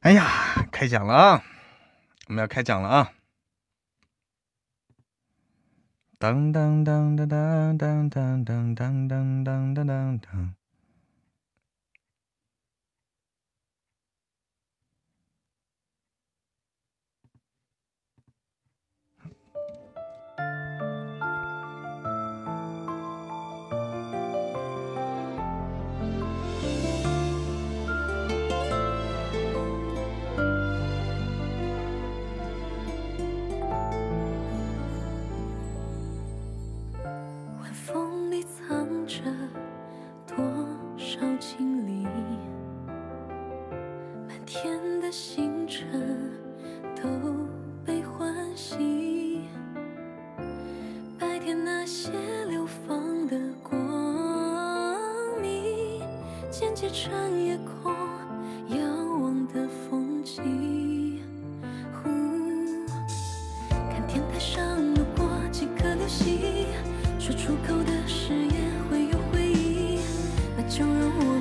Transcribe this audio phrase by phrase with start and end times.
[0.00, 1.42] 哎呀，开奖了啊！
[2.28, 3.12] 我们要开奖了啊！
[6.18, 10.57] 当当当当当当当当当当当当当。
[70.78, 71.37] 就让我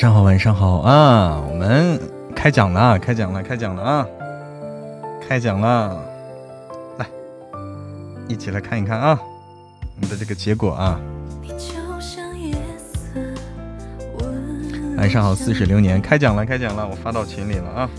[0.00, 1.44] 上好，晚上好啊！
[1.46, 2.00] 我们
[2.34, 4.06] 开奖了，开奖了，开奖了啊！
[5.28, 6.02] 开奖了，
[6.96, 7.06] 来，
[8.26, 9.20] 一起来看一看啊，
[9.96, 10.98] 我们的这个结果啊！
[14.96, 17.90] 晚上好，似水流年，开奖了，开奖了，我发到群里了啊！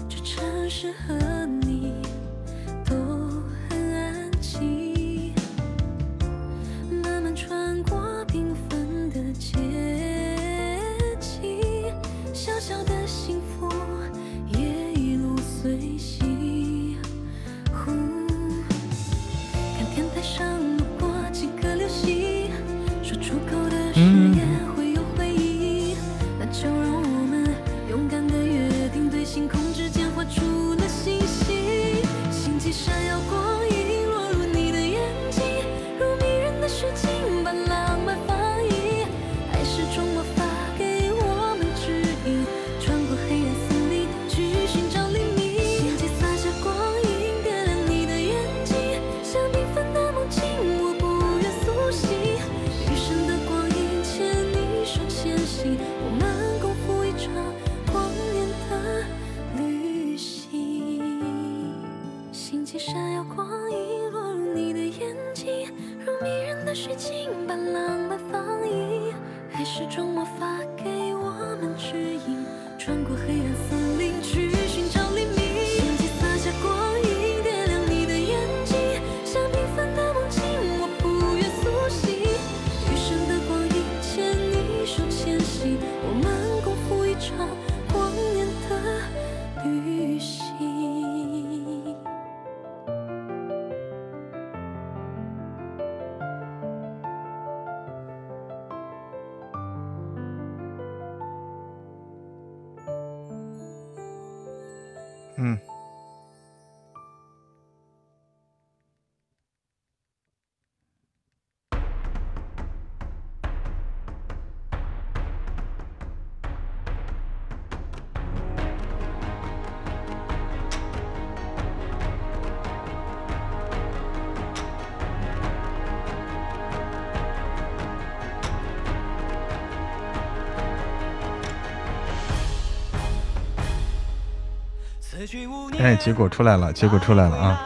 [135.79, 137.63] 哎，结果出来了，结果出来了啊！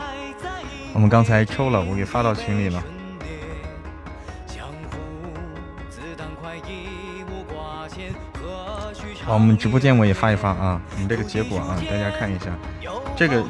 [0.93, 2.83] 我们刚才抽了，我给发到群里了。
[9.23, 12.45] 好，我们直播间我也发一发啊，我们这个结果啊，大家看一下。
[13.17, 13.43] 这个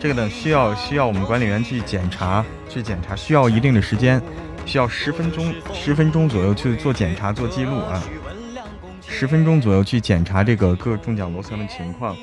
[0.00, 4.22] 这个呢，需要需要我们管理员去检查，去检查，需要一定的时间，
[4.64, 8.02] 需要十分钟，十分钟左右去做检查、做记录啊。
[9.06, 12.16] 十分钟左右去检查这个各中奖楼层的情况。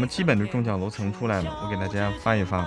[0.00, 2.66] 那么基本的中奖楼层出来了，我给大家发一发。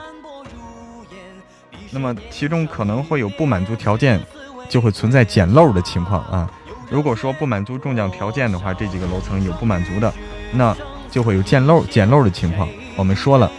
[1.89, 4.21] 那么其中可能会有不满足条件，
[4.69, 6.47] 就会存在捡漏的情况啊。
[6.91, 10.13] 如果说不满足中奖条件的话，这几个楼层有不满足的，
[10.51, 10.77] 那
[11.09, 12.69] 就会有捡漏、捡漏的情况。
[12.95, 13.51] 我们说了，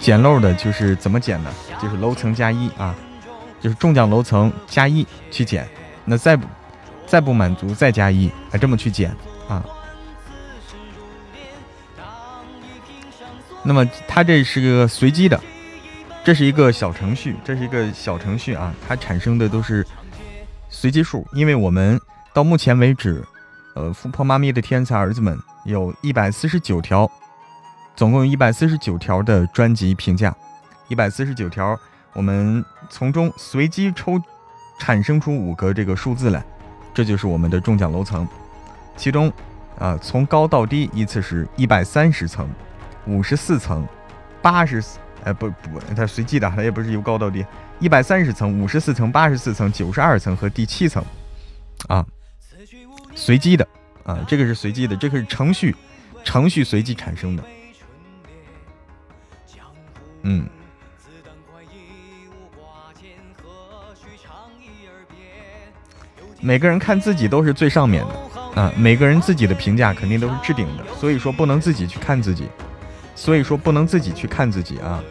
[0.00, 1.54] 捡漏的就是怎么捡呢？
[1.80, 2.92] 就是楼层加一啊，
[3.60, 5.64] 就是中奖楼层加一去捡。
[6.04, 6.48] 那再不
[7.06, 9.14] 再不满足，再加一，还这么去捡
[9.48, 9.64] 啊？
[13.64, 15.40] 那么它这是个随机的，
[16.22, 19.84] 这是一个小程序，这是一个小程序啊，它产生的都是
[20.68, 22.00] 随机数，因为我们。
[22.34, 23.22] 到目前为止，
[23.76, 27.08] 呃，富婆妈咪的天才儿子们有一百四十九条，
[27.94, 30.34] 总共有一百四十九条的专辑评价，
[30.88, 31.78] 一百四十九条，
[32.12, 34.20] 我们从中随机抽，
[34.80, 36.44] 产生出五个这个数字来，
[36.92, 38.26] 这就是我们的中奖楼层。
[38.96, 39.32] 其中，
[39.78, 42.48] 啊，从高到低依次是一百三十层、
[43.06, 43.86] 五十四层、
[44.40, 47.44] 八十四，哎，不不，它随机的，它也不是由高到低，
[47.78, 51.04] 一百三十层、五十四层、八十四层、九十二层和第七层，
[51.88, 52.04] 啊。
[53.16, 53.64] 随机的
[54.02, 55.72] 啊，这个是随机的，这个是程序，
[56.24, 57.44] 程序随机产生的。
[60.22, 60.48] 嗯，
[66.40, 72.48] 每个人看自己都是最上面的啊，每个人自己的评价肯定都是置顶的，所以说不能自己去看自己，
[73.14, 75.02] 所以说不能自己去看自己啊，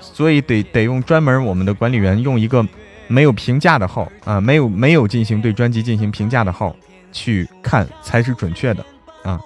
[0.00, 2.66] 所以得得用专门我们的管理员用一个
[3.08, 6.74] 没有评价的号啊，没有没有进行对专辑进行评价的号。
[7.12, 8.84] 去看才是准确的
[9.22, 9.40] 啊！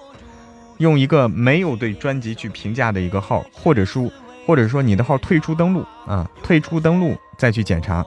[0.79, 4.11] 用一个没有对专辑去评价的一个号，或者说
[4.45, 8.05] 或者说你的号退出登录啊，退出登录再去检查，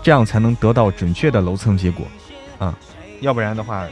[0.00, 2.06] 这样才能得到准确的楼层结果
[2.58, 2.78] 啊！
[3.20, 3.84] 要不然的话，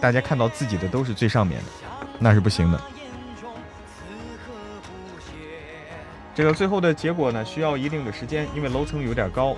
[0.00, 1.66] 大家看到自己的都是最上面的，
[2.20, 2.80] 那是不行的。
[6.38, 9.56] 这个最后的结果呢，需要一定的时间，因为楼层有点高，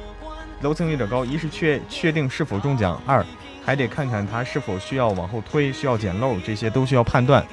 [0.62, 3.22] 楼层有点高，一是确确定是否中奖，二。
[3.62, 7.46] 还得看看它是否需要往后推，需要捡漏，这些都需要判断。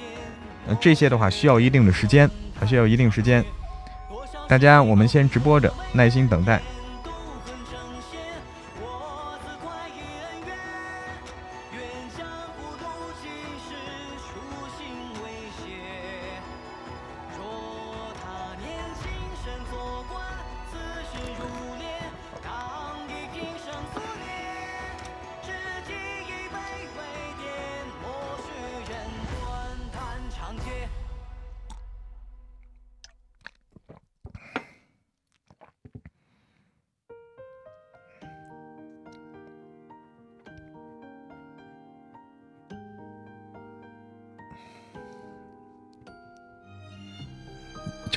[0.65, 3.43] 呃，这些的话需要一定的时间，还需要一定时间。
[4.47, 6.61] 大家，我们先直播着，耐心等待。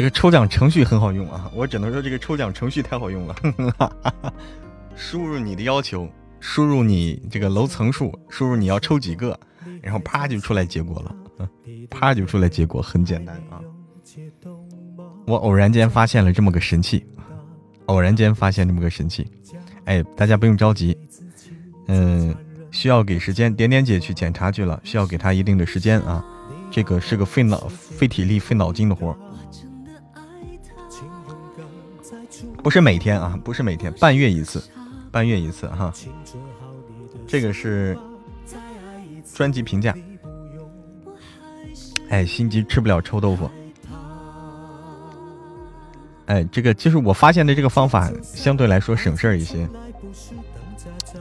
[0.00, 3.36] 这个抽奖程序很好用啊，我只能说这个抽奖程序太好用了。
[4.96, 6.08] 输入你的要求，
[6.40, 9.38] 输入你这个楼层数，输入你要抽几个，
[9.82, 11.14] 然后啪就出来结果了，
[11.90, 13.60] 啪就出来结果，很简单啊。
[15.26, 17.04] 我偶然间发现了这么个神器，
[17.84, 19.28] 偶然间发现这么个神器，
[19.84, 20.96] 哎，大家不用着急，
[21.88, 22.34] 嗯，
[22.70, 26.24] 需要给时间，点点姐去检查去了，需要给她一定的时间啊，
[26.70, 29.14] 这个是个费脑、费体力、费脑筋的活。
[32.62, 34.62] 不是每天啊，不是每天，半月一次，
[35.10, 35.92] 半月一次哈。
[37.26, 37.98] 这个是
[39.34, 39.94] 专辑评价。
[42.10, 43.50] 哎，心急吃不了臭豆腐。
[46.26, 49.68] 哎，这个就是我发现的这个方法，相对来说省事儿一些。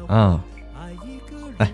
[0.08, 0.44] 啊，
[1.58, 1.72] 来。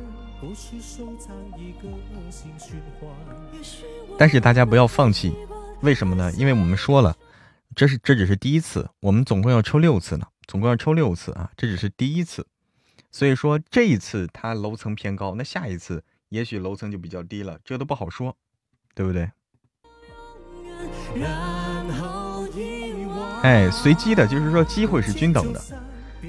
[4.17, 5.33] 但是大家不要放弃，
[5.81, 6.31] 为什么呢？
[6.33, 7.15] 因为我们说了。
[7.75, 12.47] 这是这只是第一次，我们总共要抽六次呢，总共要抽六次啊，这只是第一次，
[13.11, 18.37] 所以说这一次它楼层偏高，那下一次也许楼层就比较低了，这都不好说，
[18.93, 19.29] 对不对？
[23.43, 25.61] 哎，随机的，就是说机会是均等的，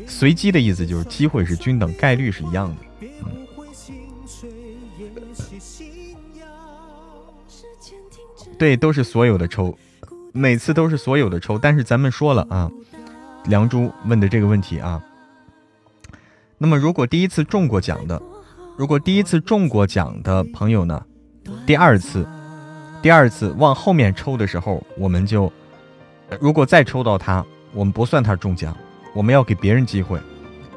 [0.08, 2.82] 随机的意思就是机会是均等，概率是一样的，
[3.24, 3.46] 嗯，
[8.58, 9.78] 对，都是所有的抽。
[10.36, 12.70] 每次都是所有的抽，但是咱们说了啊，
[13.46, 15.02] 梁珠问的这个问题啊，
[16.58, 18.20] 那么如果第一次中过奖的，
[18.76, 21.02] 如果第一次中过奖的朋友呢，
[21.64, 22.28] 第二次，
[23.00, 25.50] 第二次往后面抽的时候，我们就
[26.38, 28.76] 如果再抽到他，我们不算他中奖，
[29.14, 30.20] 我们要给别人机会，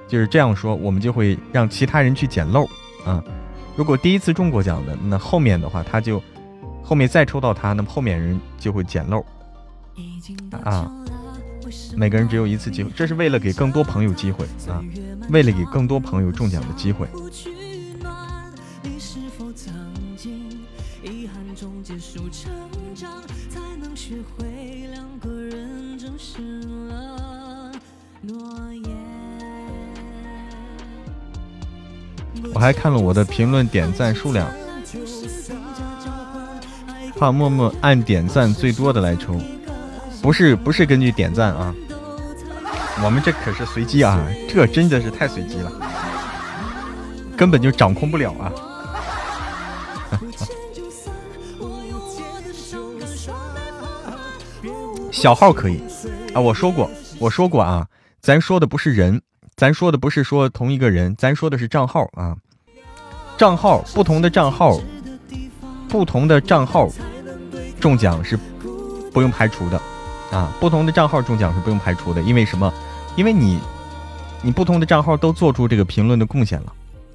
[0.08, 2.66] 就是这样说，我们就会让其他人去捡漏
[3.06, 3.22] 啊。
[3.76, 6.24] 如果第一次中过奖的，那后面的话他就
[6.82, 9.26] 后面再抽到他，那么后面人就会捡漏。
[10.64, 10.92] 啊，
[11.96, 14.84] 每个人只有一次机会，这是为了给更多朋友机会啊，
[15.30, 17.08] 为了给更多朋友中奖的机会。
[32.54, 34.50] 我还看了我的评论点赞数量，
[37.18, 39.40] 怕默默按点赞最多的来抽。
[40.22, 41.74] 不是不是根据点赞啊，
[43.04, 45.72] 我们这可是随机啊，这真的是太随机了，
[47.38, 48.52] 根本就掌控不了啊。
[55.12, 55.82] 小号可以
[56.34, 57.88] 啊，我说过我说过啊，
[58.22, 59.22] 咱说的不是人，
[59.56, 62.36] 咱说的不是说同一个人，咱说的是账号啊。
[63.38, 64.80] 账号不同的账号，
[65.88, 66.90] 不同的账号
[67.80, 68.38] 中奖是
[69.14, 69.82] 不用排除的
[70.32, 70.52] 啊！
[70.60, 72.72] 不同的账号中奖是不用排除的，因为什么？
[73.16, 73.60] 因为你
[74.42, 76.74] 你不同的账号都做出这个评论的贡献了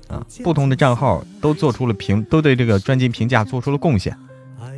[0.08, 0.26] 啊！
[0.42, 4.16] 不同的账号都做出了评，都对这个专辑评价做出了贡献，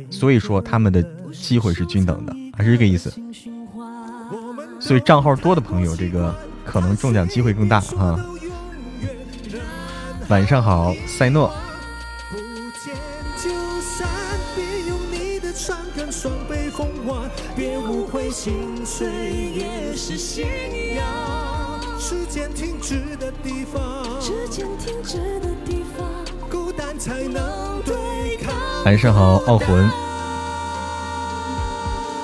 [0.09, 1.03] 所以说他们的
[1.33, 3.13] 机会是均等的，还是这个意思？
[4.79, 8.17] 所以账号多的朋友，这个可能中奖机会更大啊！
[10.29, 11.51] 晚上好，塞诺。
[28.85, 29.89] 晚上好，傲魂。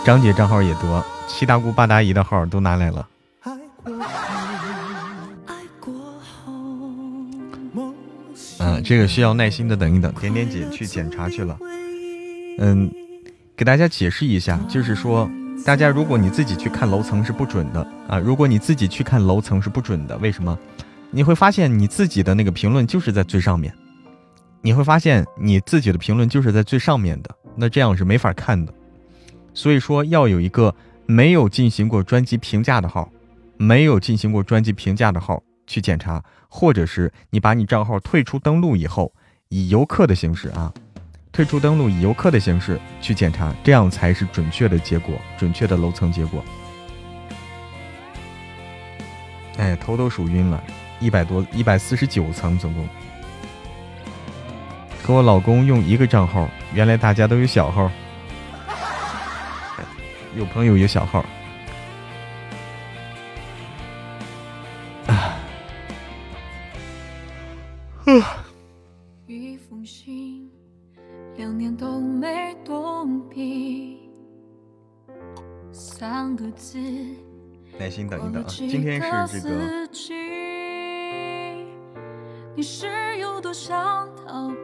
[0.06, 3.08] 张姐账号也多，七大姑八大姨的号都拿来了。
[8.60, 10.14] 嗯，这个需要耐心的等一等。
[10.14, 11.58] 点点姐去检查去了。
[12.60, 12.90] 嗯，
[13.58, 15.30] 给大家解释一下，就是说，
[15.66, 18.18] 大家如果你自己去看楼层是不准的啊。
[18.18, 20.58] 如果你自己去看楼层是不准的，为什么？
[21.12, 23.74] 你会发现你自己的那个评论就是在最上面，
[24.62, 28.74] 你会发现你自己的评论就是在最上面的，那这样是没法看的。
[29.54, 30.74] 所以说，要有一个
[31.06, 33.10] 没有进行过专辑评价的号，
[33.58, 35.42] 没有进行过专辑评价的号。
[35.66, 39.14] 去检查，或者是你把你账号退出登录以后，
[39.48, 40.74] 以游客的形式啊，
[41.34, 46.46] 退出登录以游客的形式去检查，这样才是准确的结果，准确的楼层结果。
[49.58, 50.64] 哎，头都数晕了，
[51.00, 52.88] 一百多，一百四十九层总共。
[55.04, 57.92] 和我老公用一个账号，原来大家都有小号，
[60.38, 61.26] 有朋友有小号。
[68.06, 68.22] 一
[71.76, 74.10] 都没动笔。
[75.72, 76.80] 三个字。
[77.80, 79.88] 耐心等一等啊，今天是这个。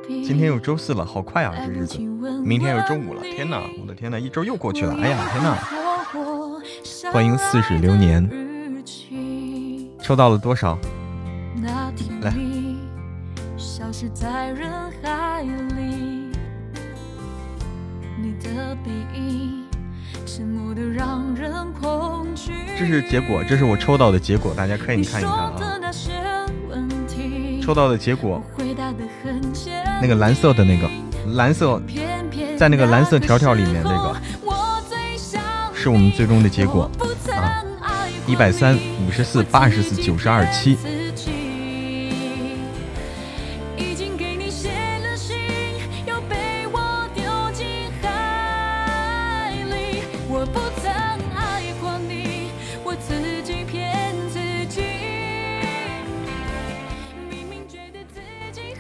[0.08, 1.98] 今天又周四了，好快啊，这日子。
[2.00, 5.56] 明天又周五了，天哪，我的天哪，一周又过去了，哎呀，天哪！
[7.12, 8.30] 欢迎似水流年。
[10.02, 10.78] 抽到了多少？
[12.22, 12.34] 来。
[14.14, 14.70] 在人
[15.02, 16.09] 海里，
[18.22, 19.64] 你的背影
[20.26, 22.52] 沉默的让人恐惧。
[22.78, 25.54] 这是结果，这是我抽到的结果，大家可以看一看啊。
[27.62, 28.44] 抽到的结果，
[30.02, 30.90] 那个蓝色的那个
[31.36, 31.82] 蓝色，
[32.58, 34.16] 在那个蓝色条条里面那个，
[35.74, 36.90] 是我们最终的结果
[37.32, 37.64] 啊。
[38.28, 40.78] 一百三、五十四、八十四、九十二、七。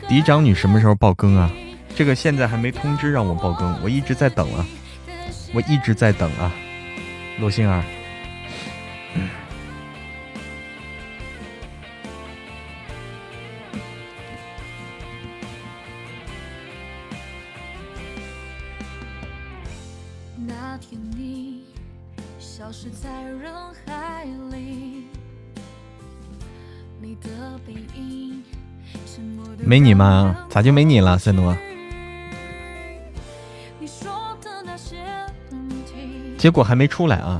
[0.09, 1.51] 嫡长女什么时候爆更啊？
[1.95, 4.65] 这个现在还没通知让我爆更，我一直在等啊，
[5.53, 6.51] 我一直在等啊，
[7.39, 7.83] 罗星儿。
[29.69, 30.35] 没你吗？
[30.49, 31.55] 咋就没你了，森诺？
[36.39, 37.39] 结果还没出来啊！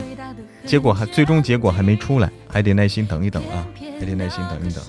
[0.64, 3.66] 结果还最终结果还没出来，还得耐心等一等啊！
[4.00, 4.84] 还得耐心等一等。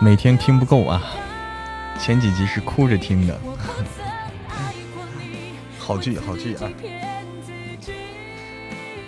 [0.00, 1.00] 每天听不够啊！
[2.04, 3.40] 前几集是哭着听的。
[5.80, 6.70] 好剧好剧啊！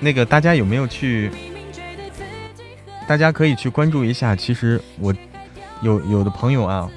[0.00, 1.30] 那个大家有没有去？
[3.06, 4.34] 大家可以去关注一下。
[4.34, 5.14] 其实我
[5.82, 6.90] 有有的朋友啊，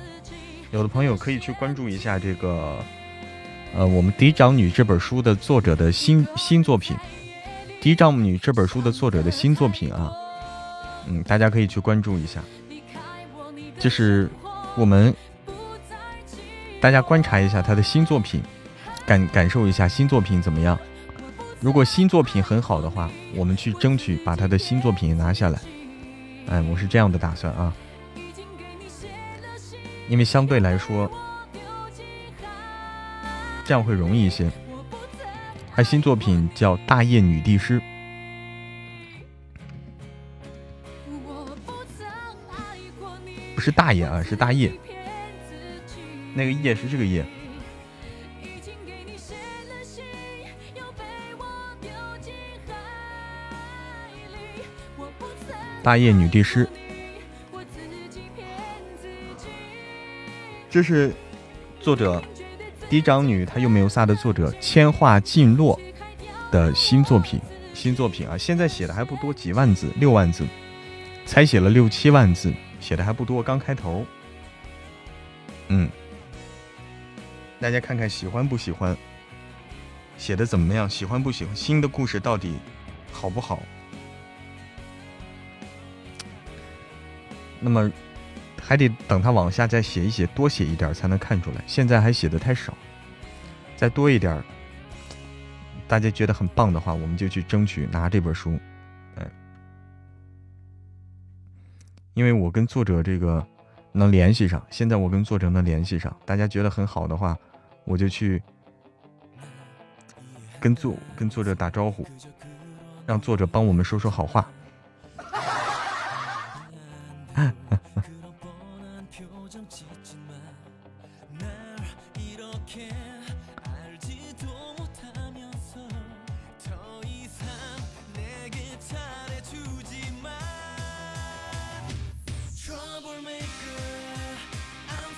[0.72, 2.78] 有的朋友可以去关注一下这个，
[3.76, 6.96] 呃，我们《嫡长女》这本书的作者的新新作品，
[7.82, 10.14] 《嫡长女》这本书的作者的新作品啊，
[11.10, 12.42] 嗯，大家可以去关注一下。
[13.78, 14.30] 就是
[14.78, 15.14] 我们
[16.82, 18.42] 大家观察一下他的新作品，
[19.06, 20.80] 感感受一下新作品怎么样。
[21.60, 25.60] 如果新作品很好的话，我们去争取把他的新作品拿下来。
[26.48, 27.74] 哎，我是这样的打算啊，
[30.08, 31.12] 因为相对来说，
[33.66, 34.50] 这样会容易一些。
[35.76, 37.80] 他新作品叫《大叶女帝师》，
[43.54, 44.72] 不是大爷啊，是大业，
[46.34, 47.26] 那个叶是这个叶。
[55.82, 56.68] 大叶女帝师，
[60.70, 61.12] 这是
[61.80, 62.22] 作者
[62.90, 65.80] 嫡长女，她又没有撒的作者千画尽落
[66.52, 67.40] 的新作品。
[67.74, 70.46] 新作品啊，现在写的还不多，几万字，六万字，
[71.26, 74.06] 才写了六七万字，写的还不多，刚开头。
[75.70, 75.90] 嗯，
[77.60, 78.96] 大家看看喜欢不喜欢？
[80.18, 80.90] 写的怎么样？
[80.90, 81.56] 喜欢不喜欢？
[81.56, 82.58] 新的故事到底
[83.12, 83.62] 好不好？
[87.60, 87.92] 那么
[88.62, 91.64] 还得等他往下再写一写，多写一点才能看出来。
[91.68, 92.74] 现在还写的太少，
[93.76, 94.42] 再多一点，
[95.88, 98.58] 大家觉得很棒的话，我们就去争取拿这本书。
[99.16, 99.32] 嗯，
[102.14, 103.46] 因为我跟作者这个
[103.92, 107.38] 能联系上，现在我跟作者能联系上，大家觉得很好的话，
[107.90, 108.40] 我就去
[110.60, 112.06] 跟作跟作者打招呼，
[113.08, 114.48] 让作者帮我们说说好话。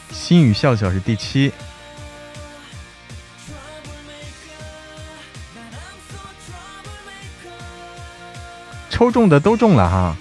[0.10, 1.52] 心语笑笑是第七，
[9.02, 10.16] 抽中的都中了哈。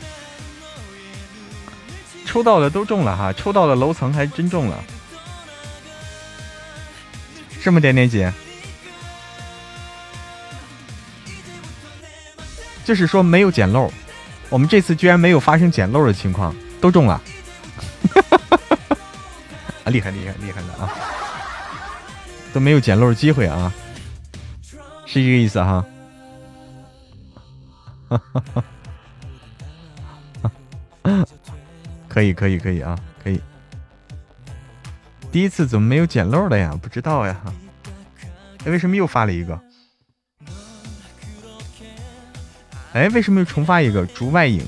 [2.25, 4.83] 抽到的都中了哈，抽到的楼层还真中了，
[7.61, 7.79] 是吗？
[7.79, 8.33] 点点姐，
[12.83, 13.93] 就是说没有捡漏，
[14.49, 17.21] 我们这次居然没有发生捡漏的情况，都中了，
[19.85, 20.90] 啊，厉害厉害厉害的啊，
[22.55, 23.71] 都没有捡漏机会啊，
[25.05, 25.85] 是这个意思，哈。
[28.16, 28.42] 哈
[31.03, 31.27] 哈
[32.09, 33.40] 可以可以可以啊，可以。
[35.31, 36.77] 第一次怎么没有捡漏的呀？
[36.83, 37.40] 不知道呀。
[38.64, 39.61] 哎，为什么又发了一个？
[42.92, 44.05] 哎，为什么又重发一个？
[44.07, 44.66] 竹外影。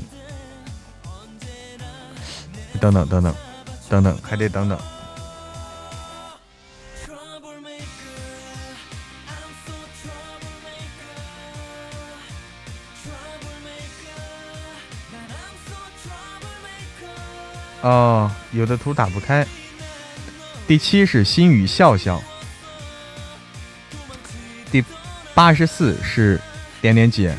[2.80, 3.34] 等等等等
[3.88, 4.78] 等等，还得等等。
[17.82, 19.46] 哦，有的图打不开。
[20.66, 22.22] 第七是心语笑笑，
[24.70, 24.82] 第
[25.34, 26.40] 八十四是
[26.80, 27.36] 点点姐，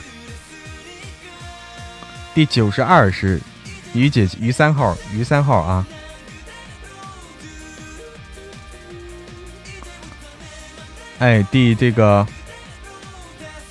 [2.36, 3.40] 第九十二是
[3.94, 5.88] 于姐于三号于三号啊。
[11.20, 12.28] 哎，第这个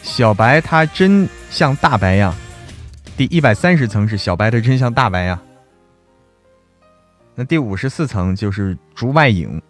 [0.03, 2.35] 小白他真像大白呀。
[3.15, 5.39] 第一百三十层是小白他真像大白呀。
[7.35, 9.61] 那第五十四层就是竹外影，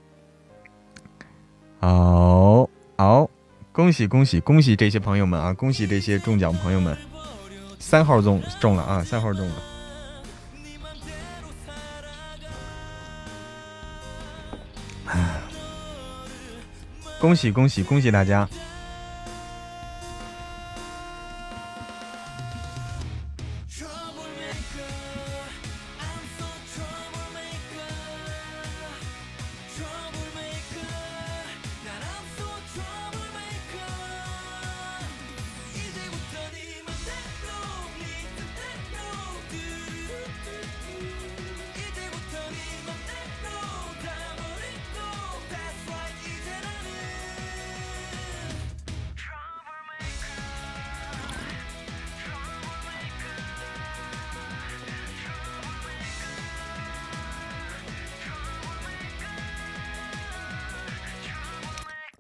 [1.78, 3.30] 好，好，
[3.70, 5.52] 恭喜恭喜恭喜这些朋友们啊！
[5.52, 6.96] 恭喜这些中奖朋友们，
[7.78, 9.54] 三号中中了啊，三号中了，
[17.20, 18.48] 恭喜恭喜恭喜大家！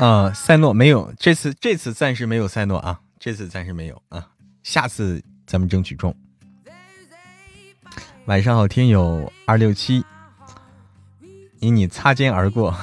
[0.02, 4.30] 啊，赛诺没有，这次这次暂时没有赛诺啊，这次暂时没有啊，
[4.64, 6.12] 下次咱们争取中。
[8.24, 10.04] 晚上好，听友二六七，
[11.60, 12.76] 与你擦肩而过。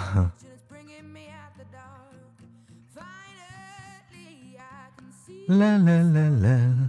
[5.48, 6.88] 啦啦啦啦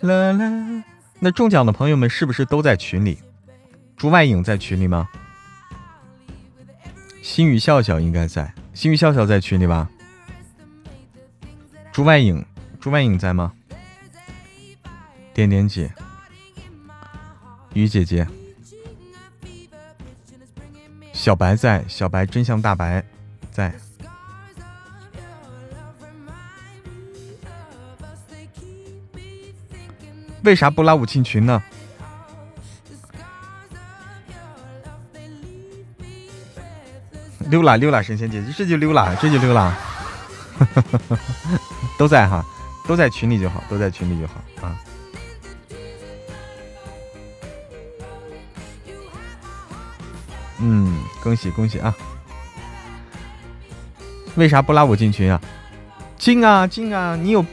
[0.00, 0.84] 啦啦！
[1.20, 3.18] 那中奖的朋友们是不是都在群里？
[3.96, 5.08] 朱外影在群里吗？
[7.22, 9.88] 心语笑笑应该在，心语笑笑在群里吧？
[11.92, 12.44] 朱外影，
[12.80, 13.52] 朱外影在吗？
[15.32, 15.92] 点点姐，
[17.72, 18.26] 雨姐姐，
[21.12, 23.04] 小白在，小白真相大白
[23.50, 23.72] 在。
[30.42, 31.62] 为啥不拉我进群呢？
[37.50, 39.76] 溜啦溜啦，神仙姐姐，这就溜啦，这就溜啦，
[41.98, 42.44] 都在哈，
[42.86, 44.34] 都在群里就好，都在群里就好
[44.66, 44.76] 啊。
[50.60, 51.94] 嗯，恭喜恭喜啊！
[54.36, 55.38] 为啥不拉我进群啊？
[56.16, 57.14] 进啊进啊！
[57.16, 57.44] 你有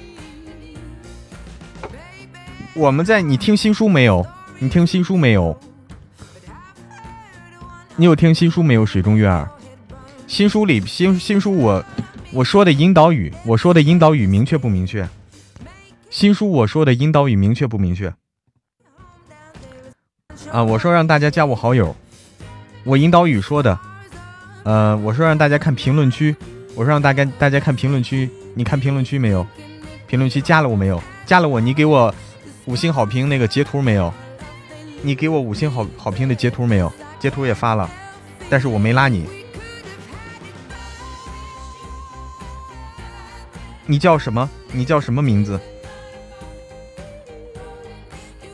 [2.74, 4.26] 我们在，你听新书没有？
[4.60, 5.60] 你听新书没有？
[7.98, 8.86] 你有听新书没有？
[8.86, 9.50] 水中月儿。
[10.32, 11.84] 新书里新新书我
[12.32, 15.06] 我说的引导语，我说的引导语明确不明确？
[16.10, 18.08] 新书我说的引导语明确不明确？
[20.50, 21.94] 啊，我说让大家加我好友，
[22.86, 23.78] 我引导语说的，
[24.64, 26.34] 呃，我说让大家看评论区，
[26.76, 29.46] 我说让大家大家看评论区，你看评论区没有？
[30.08, 31.04] 评论区加了我没有？
[31.26, 32.16] 加了我，你给我
[32.64, 34.14] 五星好评那个截图没有？
[35.02, 36.90] 你给我五星好好评的截图没有？
[37.20, 37.90] 截图也发了，
[38.50, 39.26] 但是我没拉你。
[43.86, 44.50] 你叫什么？
[44.72, 45.60] 你叫什么名字？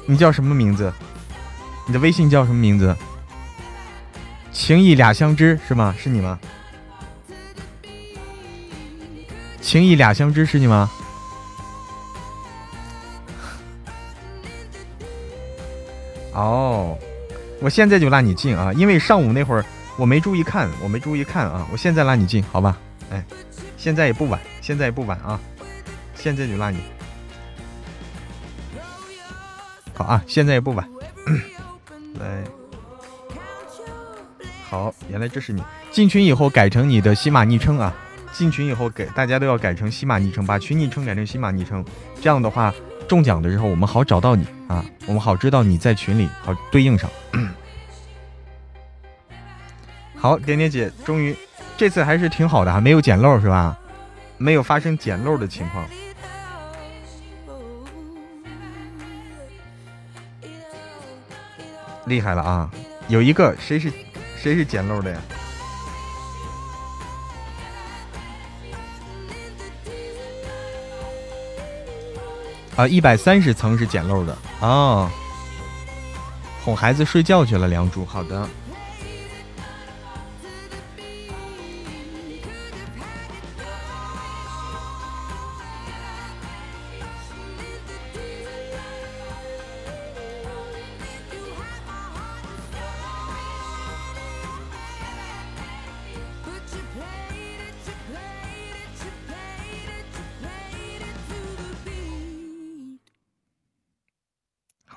[0.06, 0.92] 你叫什么名字？
[1.86, 2.96] 你的微信叫什么名字？
[4.52, 5.94] 情义俩相知是吗？
[5.98, 6.40] 是你吗？
[9.62, 10.90] 情义俩相知是你吗？
[16.34, 16.98] 哦，
[17.60, 18.72] 我现在就拉你进啊！
[18.74, 19.66] 因为上午那会儿
[19.98, 21.68] 我没注意看，我没注意看啊！
[21.72, 22.78] 我现在拉你进，好吧？
[23.12, 23.24] 哎，
[23.76, 24.40] 现在也不晚。
[24.68, 25.40] 现在也不晚啊，
[26.14, 26.80] 现在就拉你。
[29.94, 30.86] 好啊，现在也不晚。
[32.20, 32.44] 来，
[34.70, 35.64] 好，原来这是你。
[35.90, 37.96] 进群以后改成你的西马昵称啊！
[38.34, 41.86] 进群以后给大家都要改成西马昵称，把群昵称改成西马昵称。
[42.22, 42.74] 这样的话，
[43.08, 47.10] 中奖的时候我们好找到你啊，我们好知道你在群里，好对应上。
[50.18, 51.34] 好，点点姐，终于
[51.78, 53.80] 这次还是挺好的哈，没有捡漏是吧？
[54.38, 55.88] 没有发生捡漏的情况，
[62.06, 62.70] 厉害了啊！
[63.08, 63.92] 有一个谁是
[64.38, 65.20] 谁是捡漏的呀？
[72.76, 75.12] 啊，一百三十层是捡漏的啊！
[76.64, 78.48] 哄孩子睡觉去了，梁祝，好的。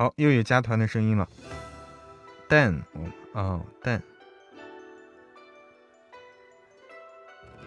[0.01, 1.29] 好，又有加团的声音了。
[2.49, 2.83] 蛋，
[3.35, 4.03] 哦，蛋。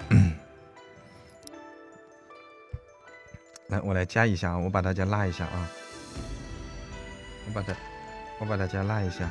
[3.70, 5.70] 来，我来加一下啊，我把大家拉一下啊。
[7.46, 7.76] 我把它，
[8.40, 9.30] 我把大家拉一下。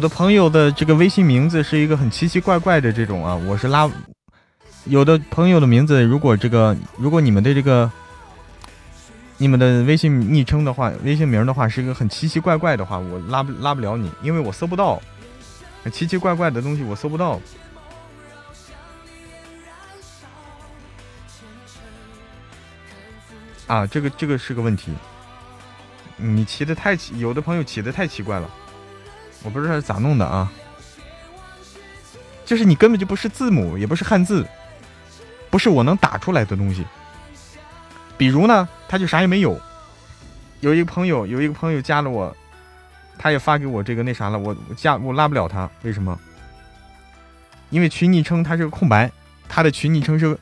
[0.00, 3.86] 有的朋友的这个微信名字是一个很奇奇怪怪的这种啊，我是拉。
[4.84, 7.92] 有的朋友的名字，如果这个，如果你们的这个，
[9.36, 14.98] 你们的微信昵称的话，微信名的话是一个很奇奇怪怪的话，我拉不拉不了你，因为我搜不到，
[15.92, 17.38] 奇奇怪怪的东西我搜不到。
[23.66, 24.94] 啊，这个这个是个问题，
[26.16, 28.48] 你起的太奇，有的朋友起的太奇怪了，
[29.42, 30.50] 我不知道是咋弄的啊，
[32.44, 34.46] 就是你根本就不是字母，也不是汉字，
[35.48, 36.84] 不是我能打出来的东西。
[38.18, 39.58] 比如呢，他就啥也没有。
[40.60, 42.36] 有一个朋友，有一个朋友加了我，
[43.18, 46.18] 他也发给我这个那啥了，我加我拉不了他，为什么？
[47.70, 49.10] 因为群昵称它是个空白，
[49.48, 50.38] 他的群昵称是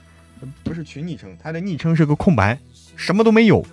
[0.65, 2.59] 不是群昵称，他的昵称是个空白。
[2.97, 3.65] 什么都没有，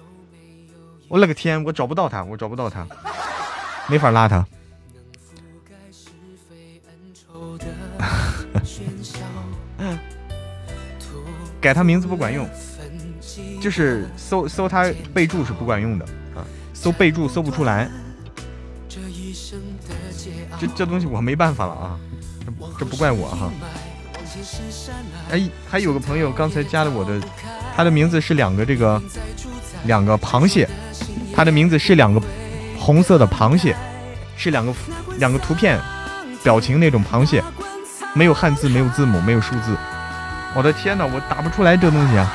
[1.08, 2.86] 我勒个天，我找不到他，我找不到他，
[3.88, 4.46] 没法拉他。
[11.66, 12.48] 改他名字不管用，
[13.60, 17.90] 就是搜搜他备注是不管用的啊，搜备注搜不出来。
[20.60, 22.00] 这这东西我没办法了啊，
[22.46, 22.52] 这
[22.82, 23.52] 这不怪我哈。
[25.32, 27.20] 哎，还有个朋友刚才加了我的。
[27.76, 29.02] 他的名字是两个这个
[29.86, 30.70] 两个螃蟹，
[31.36, 32.22] 他的名字是两个
[32.78, 33.76] 红色的螃蟹，
[34.38, 34.72] 是两个
[35.18, 35.82] 两个图片
[36.44, 37.44] 表情那种螃蟹，
[38.14, 39.76] 没有汉字，没有字母，没有数字。
[40.56, 42.32] 我的天哪，我打不出来这东西啊！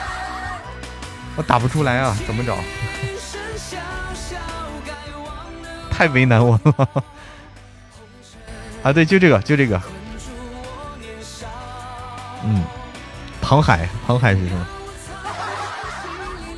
[1.36, 2.54] 我打不出来啊，怎么找？
[5.90, 6.88] 太为难我了。
[8.84, 9.80] 啊，对，就这个，就这个。
[12.44, 12.62] 嗯，
[13.40, 14.66] 庞海，庞海是什么？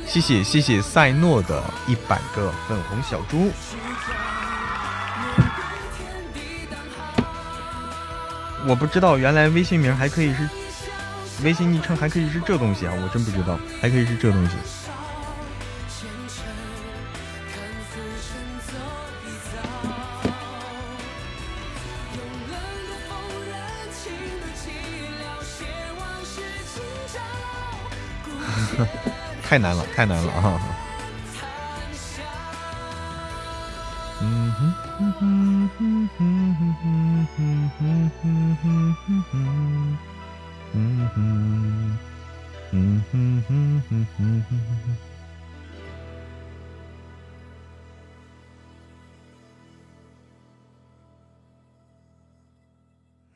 [0.05, 3.49] 谢谢谢谢赛诺的一百个粉红小猪，
[8.67, 10.49] 我不知道原来微信名还可以是
[11.41, 14.55] 微信昵称还可以是这东西啊，我真不知道还可以是这东西。
[29.43, 30.59] 太难了，太难了啊！
[34.25, 37.41] 嗯哼哼哼哼哼哼哼哼
[37.77, 37.81] 哼
[38.21, 38.25] 哼
[38.63, 39.33] 哼哼哼，
[40.75, 41.97] 嗯哼，
[42.71, 44.97] 嗯哼哼哼哼哼。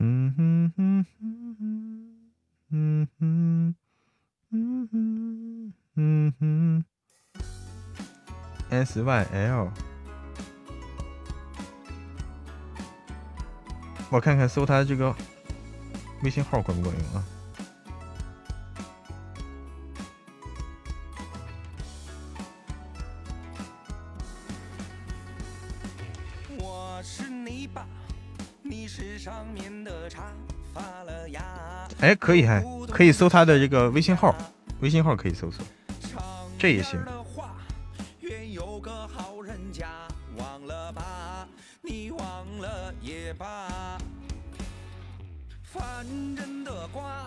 [0.00, 2.16] 嗯哼哼哼哼，
[2.70, 3.74] 嗯哼，
[4.50, 5.74] 嗯哼。
[6.00, 6.84] 嗯哼
[8.70, 9.68] ，S Y L，
[14.10, 15.12] 我看看搜他这个
[16.22, 17.24] 微信号管不管用啊？
[26.58, 27.86] 我是泥巴，
[28.62, 30.32] 你是上面的茶，
[30.74, 31.88] 发了芽。
[32.00, 34.34] 哎，可以还可以搜他的这个微信号，
[34.80, 35.64] 微信号可以搜索。
[36.58, 36.98] 这也行。
[45.98, 46.06] 凡
[46.36, 47.26] 人的瓜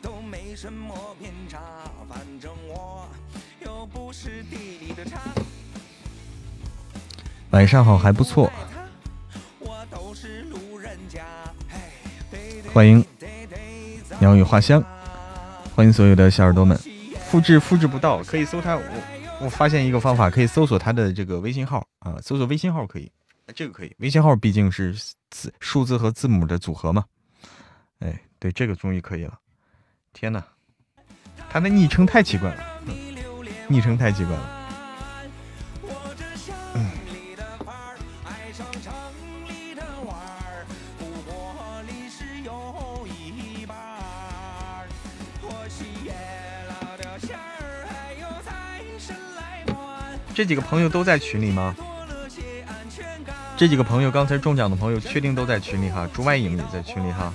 [0.00, 1.58] 都没什么偏差，
[2.08, 3.08] 反正我
[3.58, 5.02] 又不是地里的
[7.50, 8.48] 晚上好，还不错。
[12.72, 13.04] 欢迎
[14.20, 14.80] 鸟语花香，
[15.74, 16.78] 欢迎所有的小耳朵们。
[17.18, 18.76] 复制复制不到，可以搜他。
[18.76, 18.82] 我
[19.40, 23.10] 我发现一个方法，可以搜索他的这个微信号啊，搜索微信号可以，
[23.56, 23.92] 这个可以。
[23.98, 24.94] 微信号毕竟是
[25.30, 27.02] 字数字和字母的组合嘛。
[28.44, 29.38] 对，这个终于可以了。
[30.12, 30.44] 天哪，
[31.48, 32.62] 他的昵称太奇怪了，
[33.68, 34.60] 昵称太奇怪了。
[50.34, 51.74] 这几个朋友都在群里吗？
[53.56, 56.06] 这几个朋友刚才中奖的朋友确定都在群里哈？
[56.12, 57.32] 朱外影也在群里哈？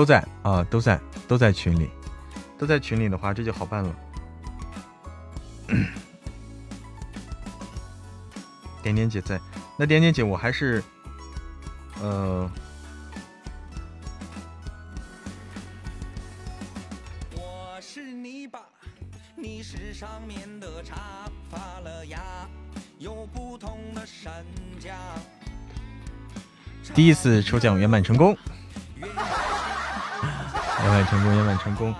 [0.00, 1.90] 都在啊，都在，都在群里，
[2.58, 3.94] 都在群里的话，这就好办了。
[5.66, 5.84] 点
[8.82, 9.38] 点点姐在，
[9.76, 10.82] 那点点姐我还是，
[12.00, 12.50] 呃。
[26.92, 28.38] 第一次抽奖圆满成功，圆
[30.90, 31.94] 圆满成功，圆满成功。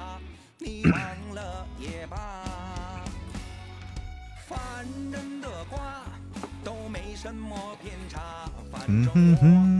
[8.88, 9.79] 嗯哼哼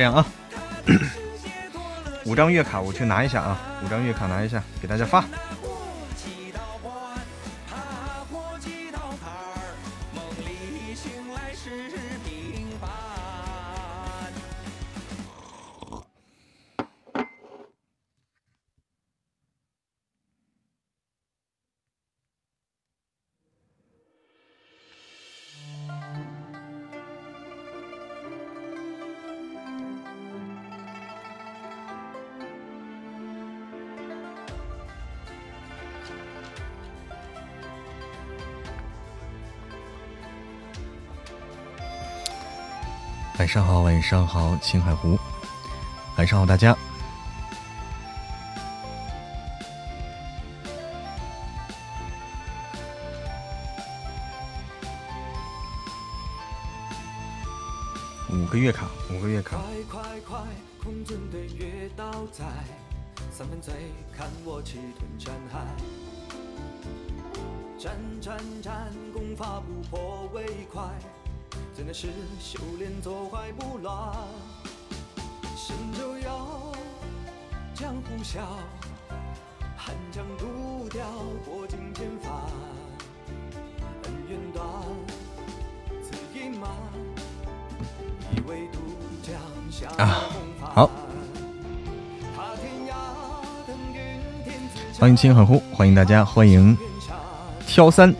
[0.00, 0.24] 这样啊。
[2.24, 3.60] 五张月卡，我去拿一下啊。
[3.84, 5.22] 五张月卡拿一下，给大家发。
[43.40, 45.18] 晚上好，晚上好，青海湖，
[46.18, 46.76] 晚上好，大家。
[58.28, 59.56] 五个月卡，五个月卡。
[59.56, 60.40] 快快快，
[60.84, 62.44] 空军队月到在，
[63.30, 63.72] 三分醉，
[64.14, 65.60] 看我气吞山海。
[67.78, 70.82] 战战战，功法不破为快。
[71.80, 74.14] 真的是修炼走坏不乱，
[75.56, 76.70] 神州要
[77.74, 78.46] 江湖笑，
[79.78, 81.06] 汉江渡掉
[81.42, 82.30] 过尽千帆，
[84.02, 84.62] 恩怨断，
[86.02, 86.70] 此隐瞒，
[88.36, 88.78] 以为渡
[89.22, 89.40] 江
[89.70, 89.88] 下
[90.60, 90.90] 好。
[94.98, 96.76] 欢迎青海湖，欢迎大家，欢迎
[97.66, 98.14] 挑三。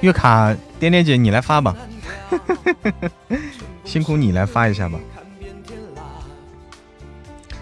[0.00, 1.76] 月卡点点姐你来发吧，
[3.84, 4.98] 辛苦你来发一下吧，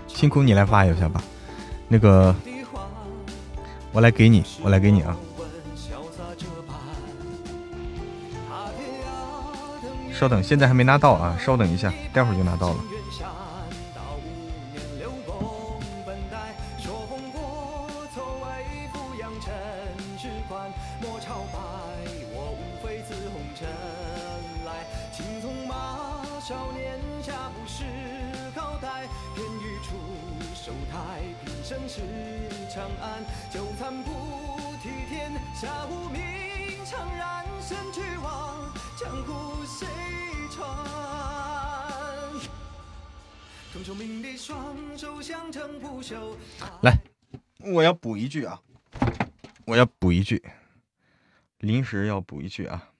[0.07, 1.21] 辛苦你来发一下吧，
[1.89, 2.35] 那个
[3.93, 5.17] 我来给你，我来给你啊。
[10.13, 12.77] 稍等，现在还没拿到啊，稍等一下，待会儿就拿到了。
[35.61, 36.21] 下无名，
[36.85, 39.89] 怅然身俱往，江湖谁
[40.53, 40.87] 创？
[46.83, 46.97] 来，
[47.59, 48.63] 我要补一句啊，
[49.67, 50.41] 我要补一句，
[51.59, 52.93] 临时要补一句啊。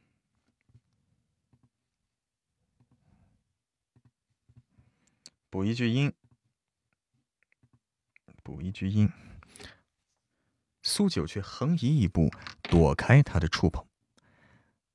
[5.49, 6.13] 补一句音。
[8.43, 9.09] 补一句音。
[10.89, 12.31] 苏九却横移一步，
[12.63, 13.87] 躲开他的触碰。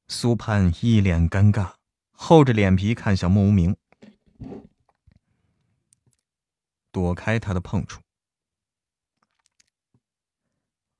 [0.07, 1.75] 苏盼一脸尴尬，
[2.11, 3.77] 厚着脸皮看向莫无明，
[6.91, 8.01] 躲开他的碰触。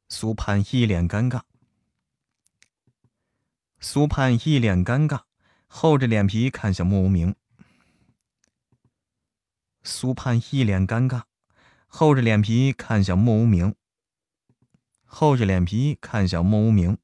[0.09, 1.41] 苏盼一脸尴尬，
[3.79, 5.23] 苏盼一脸尴尬，
[5.65, 7.35] 厚着脸皮看向莫无明。
[9.81, 11.23] 苏盼一脸尴尬，
[11.87, 13.75] 厚着脸皮看向莫无明。
[15.15, 16.97] 厚着脸皮看向莫无名。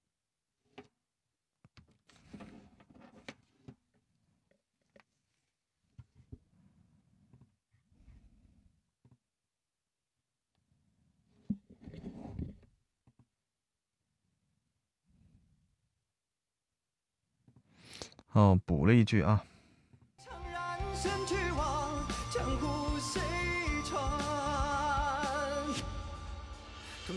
[18.31, 19.45] 哦，补了一句啊。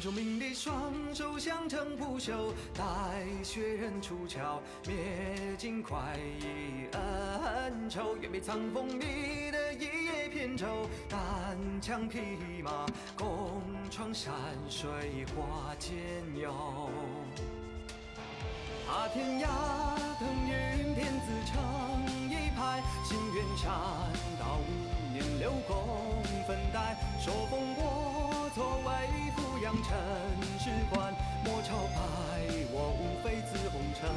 [0.03, 2.82] 更聪明的双手相撑不朽，待
[3.44, 4.96] 雪人出鞘，灭
[5.57, 8.16] 尽快意恩仇。
[8.20, 10.66] 愿被藏锋你的一叶扁舟，
[11.09, 12.18] 单枪匹
[12.64, 12.84] 马，
[13.16, 14.34] 共闯山
[14.68, 14.90] 水
[15.36, 15.94] 画间
[16.34, 16.90] 游。
[18.84, 19.46] 踏天涯，
[20.18, 21.62] 腾云天自成
[22.28, 23.70] 一派，心愿禅
[24.40, 29.22] 道五年六公分带，受风过错为。
[29.63, 29.93] 扬尘
[30.59, 32.01] 世观，莫朝拜，
[32.73, 34.11] 我无非自红尘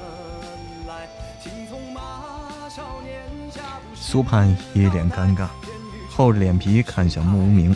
[0.88, 1.08] 来。
[1.39, 3.22] 青葱马，少年
[3.52, 5.48] 家不苏盼一脸尴尬，
[6.10, 7.76] 厚着脸皮看向慕无名。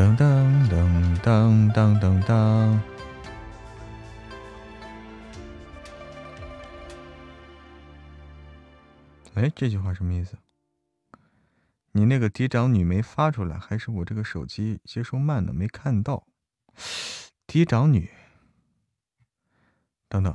[0.00, 2.80] 噔噔噔噔噔噔噔。
[9.34, 10.38] 哎，这句话什么意思？
[11.92, 15.52] 你那个嫡长女没发出来，还是我这个手机接收慢呢？
[15.52, 16.26] 没看到
[17.46, 18.10] 嫡长女。
[20.08, 20.34] 等等，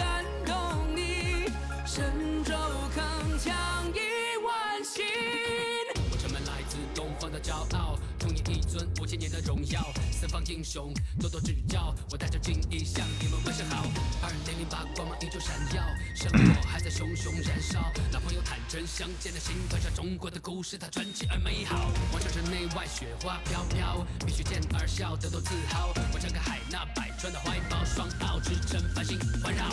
[9.01, 9.81] 五千年的荣耀，
[10.11, 11.91] 四方英雄多多指教。
[12.11, 13.83] 我带着敬意向你们问声好。
[14.21, 15.81] 二零零八光芒依旧闪耀，
[16.13, 17.81] 生活还在熊熊燃烧。
[18.13, 21.89] 老朋友坦诚相见的心，刻上中国的故事，它传奇而美好。
[22.13, 25.91] 我城内外雪花飘飘，必须见而笑，得多自豪。
[26.13, 29.65] 我张开海纳百川的怀抱，双奥之城繁星环绕。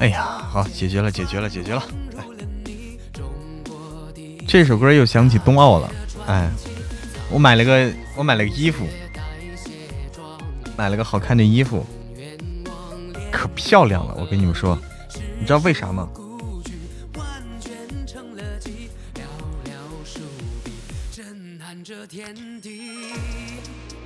[0.00, 1.84] 哎呀，好，解决了，解决了，解决了。
[4.48, 5.92] 这首歌又想起冬奥了。
[6.26, 6.50] 哎，
[7.30, 8.86] 我买了个，我买了个衣服，
[10.74, 11.84] 买了个好看的衣服，
[13.30, 14.14] 可漂亮了。
[14.18, 14.78] 我跟你们说，
[15.38, 16.08] 你知道为啥吗？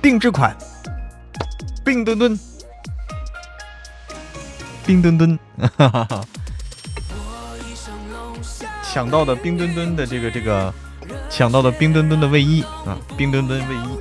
[0.01, 0.53] 定制款，
[1.85, 2.37] 冰墩墩。
[4.85, 5.39] 冰墩墩，
[5.77, 6.21] 哈哈哈！
[8.83, 10.71] 抢到的冰墩墩的这个这个，
[11.29, 13.97] 抢到的冰墩墩的卫衣啊，冰墩墩卫衣。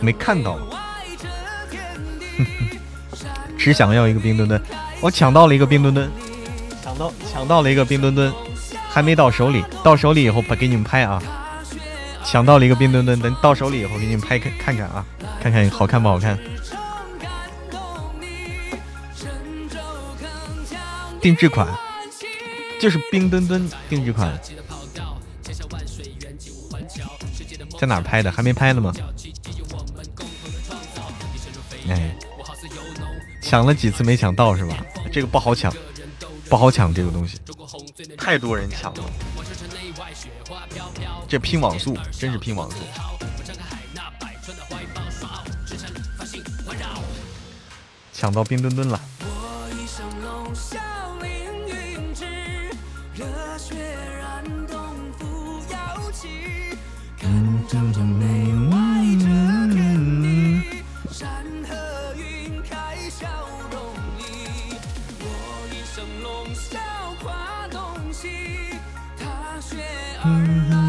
[0.00, 0.58] 没看到。
[3.58, 4.60] 只想要一个冰墩墩，
[5.00, 6.10] 我抢到了一个冰墩墩，
[6.82, 8.32] 抢到抢到了一个冰墩墩，
[8.88, 11.22] 还没到手里，到手里以后拍给你们拍啊！
[12.24, 15.04] 抢到了一个冰墩墩，等到手里以后给你们拍看看看啊，
[15.40, 16.38] 看看好看不好看。
[21.26, 21.66] 定制款，
[22.80, 24.40] 就是冰墩墩定制款，
[27.80, 28.30] 在哪拍的？
[28.30, 28.94] 还没拍呢吗？
[31.88, 32.16] 哎。
[33.42, 34.76] 抢了几次没抢到是吧？
[35.12, 35.74] 这个不好抢，
[36.48, 37.40] 不好抢这个东西，
[38.16, 39.02] 太多人抢了。
[41.26, 42.76] 这拼网速，真是拼网速。
[48.12, 49.00] 抢到冰墩墩了。
[57.68, 58.26] 长城内
[58.70, 58.76] 外
[59.18, 60.62] 这天地
[61.10, 63.26] 山河云开笑
[63.72, 63.80] 容
[64.18, 64.76] 里
[65.18, 65.24] 我
[65.72, 66.78] 一声龙啸
[67.24, 68.28] 跨东西
[69.18, 69.76] 踏雪
[70.22, 70.85] 而来。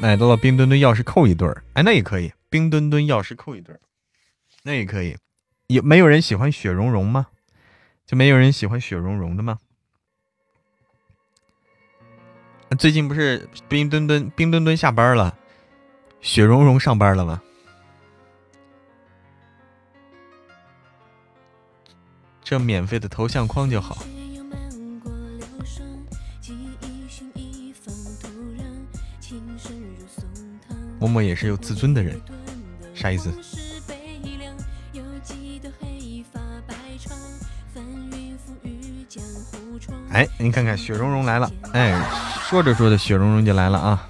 [0.00, 2.32] 买到了冰墩墩钥匙扣一对儿，哎，那也可以。
[2.48, 3.80] 冰墩墩钥匙扣一对儿，
[4.62, 5.14] 那也可以。
[5.66, 7.26] 有没有人喜欢雪融融吗？
[8.06, 9.58] 就没有人喜欢雪融融的吗？
[12.78, 15.36] 最近不是冰墩墩冰墩墩下班了，
[16.22, 17.42] 雪融融上班了吗？
[22.42, 23.98] 这免费的头像框就好。
[31.00, 32.20] 默默也是有自尊的人，
[32.94, 33.32] 啥意思？
[40.12, 41.98] 哎，你看看雪融融来了，哎，
[42.48, 44.08] 说着说着雪融融就来了啊！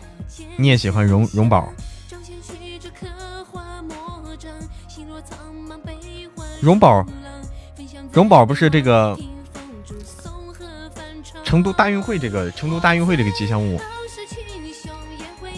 [0.57, 1.73] 你也喜欢荣荣宝？
[6.61, 7.07] 荣宝，
[8.13, 9.17] 荣宝不是这个
[11.45, 13.81] 成都大运会这个成都大运会这个吉祥物？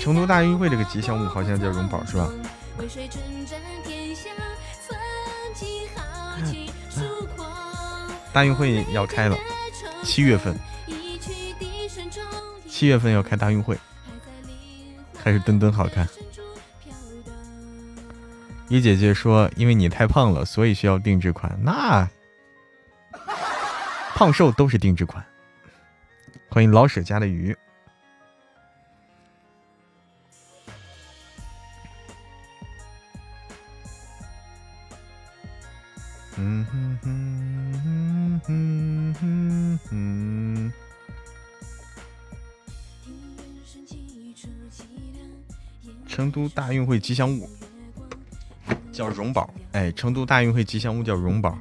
[0.03, 2.29] 成都大运会这个吉祥物好像叫荣宝是吧？
[8.33, 9.39] 大运会要开了，
[10.03, 10.59] 七月份，
[12.67, 13.79] 七月份要开大运会，
[15.23, 16.09] 还是墩墩好看。
[18.67, 22.09] 一姐姐说：“因为你太胖了，所以需要定制款。”那
[24.17, 25.25] 胖瘦都是定制款。
[26.49, 27.57] 欢迎老舍家的鱼。
[36.39, 37.11] 嗯哼哼
[37.83, 40.73] 哼哼哼哼。
[46.09, 47.49] 成都大运会吉祥物
[48.93, 51.59] 叫荣宝，哎，成都大运会吉祥物叫荣宝。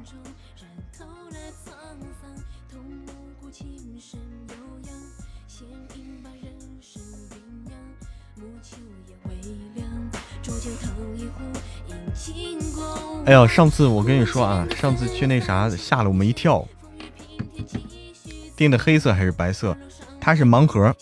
[13.24, 16.66] 哎呀，上次我跟你说啊，上次去那啥吓了我们一跳。
[18.56, 19.76] 订的黑色还是白色？
[20.20, 20.94] 它是盲盒，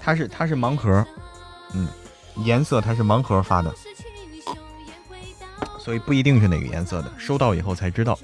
[0.00, 1.04] 它是它是盲盒，
[1.74, 1.88] 嗯，
[2.36, 3.74] 颜色它是盲盒发的，
[5.78, 8.16] 所以不一定是哪个颜色的，收到以后才知道。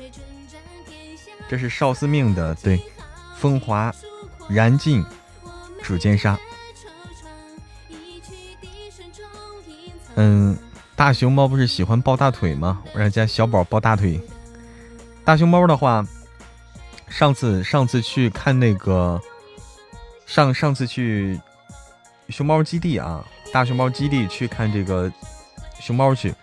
[1.49, 2.81] 这是少司命的，对，
[3.37, 3.93] 风华
[4.49, 5.05] 燃尽
[5.83, 6.39] 指尖沙，
[10.15, 10.57] 嗯。
[10.99, 12.83] 大熊猫不是喜欢抱大腿吗？
[12.93, 14.21] 我让家小宝抱大腿。
[15.25, 16.05] 大熊猫的话，
[17.09, 19.21] 上次上次去看那个，
[20.27, 21.41] 上上次去
[22.31, 25.09] 熊猫基地啊，大熊猫基地去看这个
[25.79, 26.35] 熊猫去，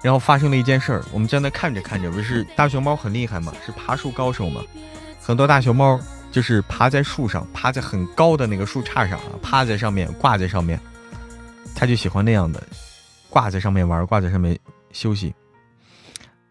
[0.00, 1.04] 然后发生了一件事儿。
[1.12, 4.62] 我们在那看着看着，不是大熊猫很厉害嘛，是爬树高手嘛，
[5.20, 6.00] 很多大熊猫
[6.32, 10.80] 就是爬在树上，爬在很高的那个树杈上啊，趴在上面，挂在上面，
[11.74, 12.62] 他就喜欢那样的。
[13.30, 14.58] 挂在上面玩，挂在上面
[14.92, 15.34] 休息。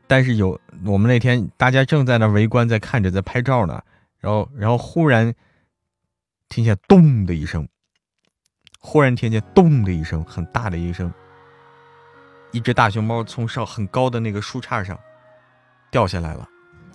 [0.08, 3.80] 但是有我们那天大家正在那围观，在看着，在拍照呢。
[4.18, 5.34] 然后，然后忽然
[6.50, 7.68] 听见咚的一声，
[8.80, 11.14] 忽然听见咚的一声，很大的一声。
[12.52, 15.00] 一只大熊猫从上很高的那个树杈上
[15.92, 16.50] 掉下来了。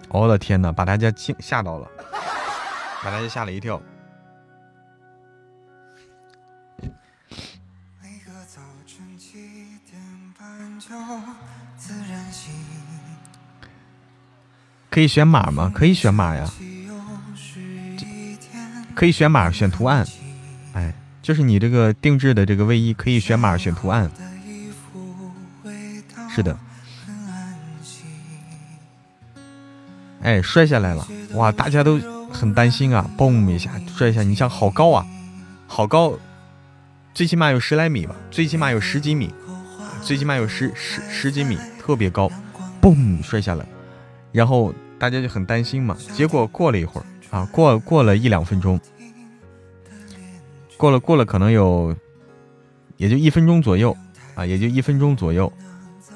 [0.09, 1.89] 我的天哪，把大家惊吓到了，
[3.03, 3.81] 把大家吓了一跳。
[14.95, 15.73] 可以选码吗？
[15.75, 16.49] 可以选码呀，
[18.95, 20.07] 可以选码选图案。
[20.73, 24.09] 哎，就是你这个定制的这个卫衣，可以选码选图案。
[26.33, 26.57] 是的。
[30.23, 31.05] 哎，摔下来了！
[31.33, 31.99] 哇，大家都
[32.31, 33.11] 很担心啊！
[33.19, 35.05] 嘣一下摔一下，你想好高啊，
[35.67, 36.17] 好高，
[37.13, 39.35] 最起码有十来米吧，最起码有十几米，
[40.05, 42.31] 最起码有十十十几米，特别高，
[42.81, 43.67] 嘣摔下来，
[44.31, 45.97] 然后大家就很担心嘛。
[46.15, 48.81] 结果过了一会儿啊，过过了一两分钟，
[50.77, 51.95] 过了过了可能有，
[52.97, 53.97] 也就一分钟左右
[54.35, 55.53] 啊，也就一分钟左右，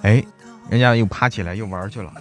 [0.03, 0.24] 哎，
[0.70, 2.12] 人家又爬起来又玩去了。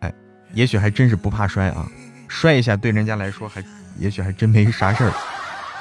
[0.00, 0.12] 哎
[0.52, 1.88] 也许还真是不怕摔啊，
[2.26, 3.64] 摔一下对人家来说还
[3.98, 5.12] 也许还真没啥事儿，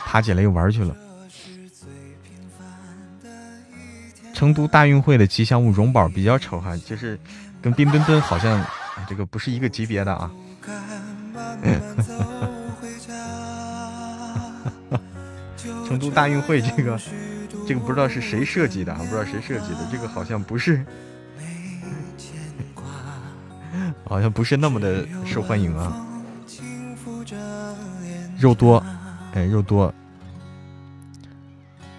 [0.05, 0.95] 爬起来又玩去了。
[4.33, 7.19] 成都大运会的吉祥物荣宝比较丑哈，就是
[7.61, 8.65] 跟冰墩墩好像
[9.07, 10.31] 这个不是一个级别的啊。
[15.87, 16.99] 成都大运会这个
[17.67, 20.85] 这个不知道是谁设计的啊，不知道谁设计的，这个好像不是。
[24.05, 25.93] 好像不是那么的受欢迎啊，
[28.39, 28.83] 肉多，
[29.33, 29.93] 哎，肉多，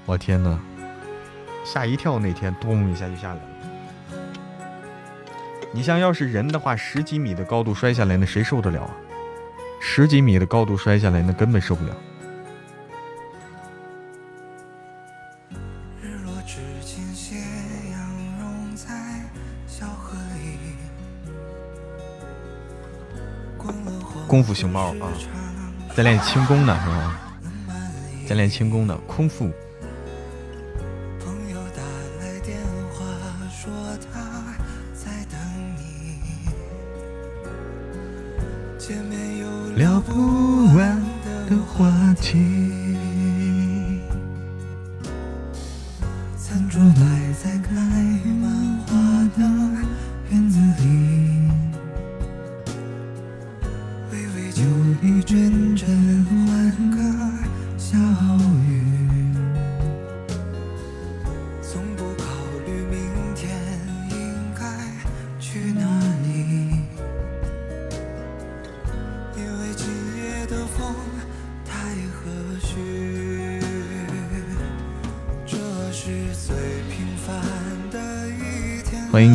[0.07, 0.59] 我天呐，
[1.65, 2.19] 吓一跳！
[2.19, 3.41] 那天咚一下就下来。
[5.73, 8.91] 你像要是人的话，十几米的高度摔下来，那谁受得了啊？
[9.81, 11.97] 十几米的高度摔下来，那根本受不了。
[24.27, 25.11] 功夫熊猫啊，
[25.95, 27.21] 在练轻功呢，是吧？
[28.29, 29.51] 在练轻功呢，空腹。
[39.77, 41.03] 聊不完
[41.51, 42.80] 的话题。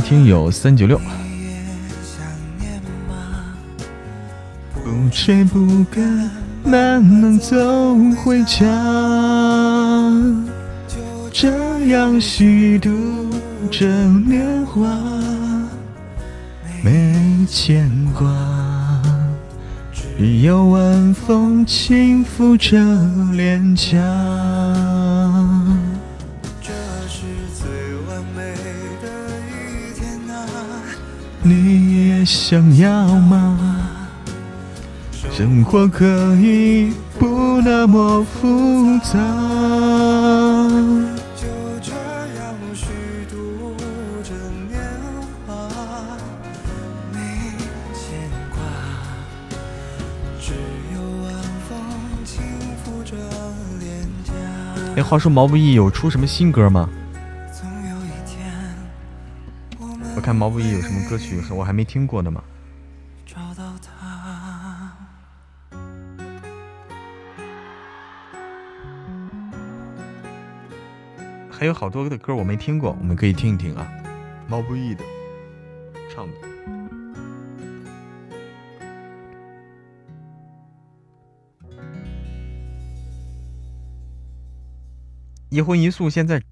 [0.07, 1.01] 听友三九六。
[4.75, 6.29] 不追不赶，
[6.63, 7.55] 慢慢走
[8.23, 8.65] 回家，
[10.87, 10.99] 就
[11.33, 12.91] 这样虚度
[13.71, 13.87] 着
[14.27, 14.87] 年华，
[16.83, 17.15] 没
[17.49, 18.31] 牵挂，
[19.91, 22.77] 只有晚风轻拂着
[23.33, 24.44] 脸颊。
[32.47, 33.57] 想要吗？
[35.31, 39.13] 生活可以不那么复杂。
[41.35, 41.47] 就
[41.81, 41.91] 这
[42.37, 42.85] 样虚
[43.31, 43.75] 度
[44.23, 44.31] 着
[44.69, 44.79] 年
[45.47, 45.55] 华，
[47.11, 47.17] 没
[47.95, 48.59] 牵挂，
[50.39, 50.53] 只
[50.93, 51.33] 有晚
[51.67, 51.75] 风
[52.23, 52.43] 轻
[52.83, 53.15] 拂着
[53.79, 54.31] 脸颊。
[54.97, 56.87] 哎，话说毛不易有出什么新歌吗？
[60.35, 62.43] 看毛不易有什么歌曲是我还没听过的吗？
[71.49, 73.87] 还有好多的歌我没听过，我们可以听一听啊。
[74.49, 75.05] 毛不易的
[76.13, 76.33] 唱的
[85.47, 86.43] 《一荤一素》，现在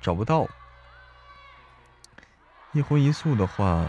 [0.00, 0.44] 找不到。
[2.74, 3.86] 《一荤一素》的话，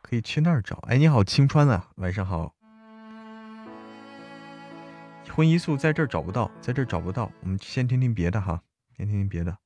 [0.00, 0.76] 可以去那儿找。
[0.88, 2.54] 哎，你好，青川啊，晚上好。
[5.26, 8.62] 一荤一素在这儿找不到，在这儿找不到，我们先听听别的哈，
[8.96, 9.58] 先听听别的。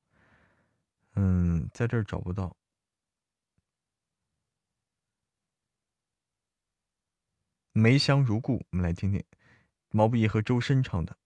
[1.15, 2.53] 嗯，在这儿找不到。
[7.71, 9.23] 梅香如故，我们来听听
[9.91, 11.17] 毛不易和周深唱的。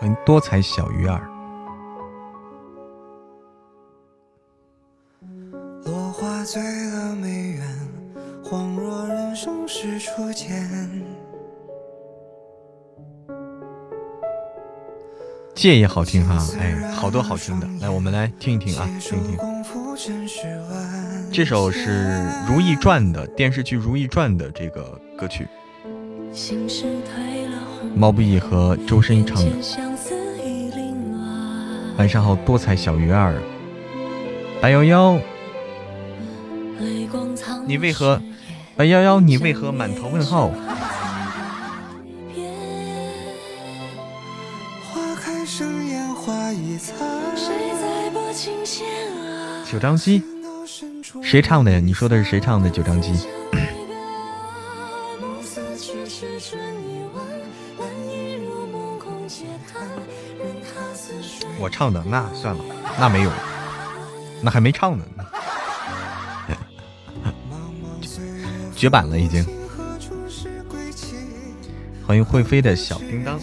[0.00, 1.20] 欢迎多彩小鱼儿
[5.84, 7.60] 落花醉了梅
[8.42, 10.66] 恍若人生是初见。
[15.54, 18.88] 借也好听哈哎好多好听的来我们来听一听啊
[21.30, 25.46] 这首是如懿传的电视剧如懿传的这个歌曲。
[27.94, 29.89] 毛不易和周深唱的。
[32.00, 33.34] 晚上好，多彩小鱼儿，
[34.58, 35.20] 白幺幺，
[37.66, 38.18] 你为何？
[38.74, 40.50] 白幺幺，你为何满头问号？
[49.70, 50.22] 九张机，
[51.22, 51.78] 谁唱的呀？
[51.78, 52.70] 你说的是谁唱的？
[52.70, 53.12] 九张机，
[61.70, 62.64] 唱的，那算了，
[62.98, 63.30] 那没有，
[64.42, 65.04] 那还没唱呢，
[68.74, 69.46] 绝版了已经。
[72.06, 73.38] 欢迎会飞的小叮当。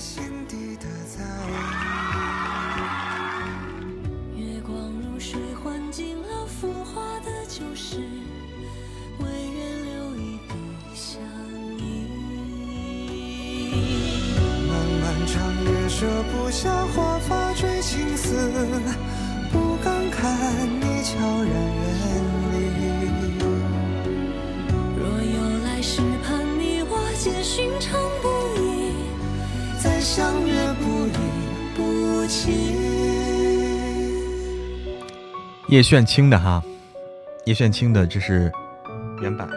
[35.77, 36.59] 叶炫清的哈，
[37.45, 38.51] 叶炫清的这是
[39.21, 39.47] 原版。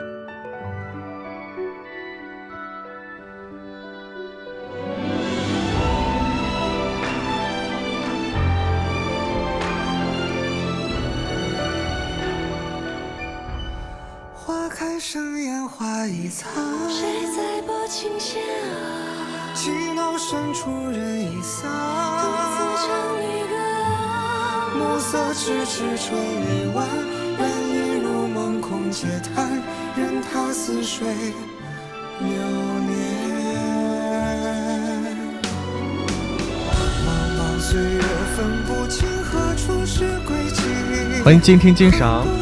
[41.30, 42.39] 欢迎静听静赏。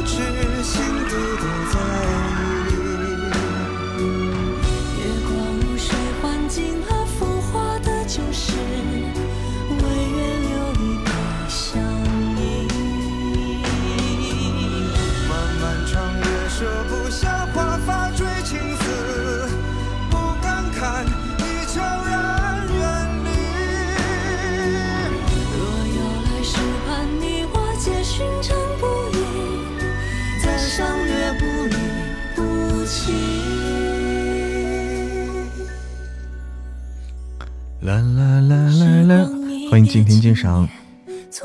[39.79, 40.69] 欢迎静听鉴赏。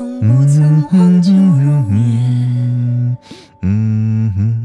[0.00, 1.22] 嗯嗯嗯
[3.62, 4.63] 嗯嗯。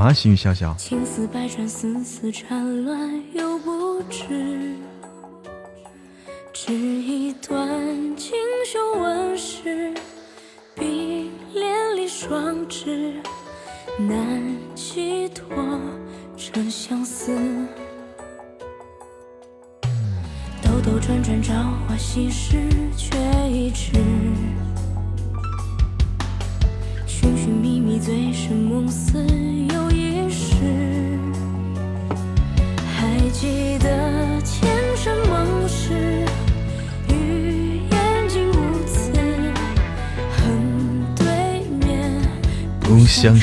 [0.00, 0.12] 好卡吗？
[0.14, 0.74] 心雨潇潇。
[0.78, 3.19] 青丝百转，丝丝缠乱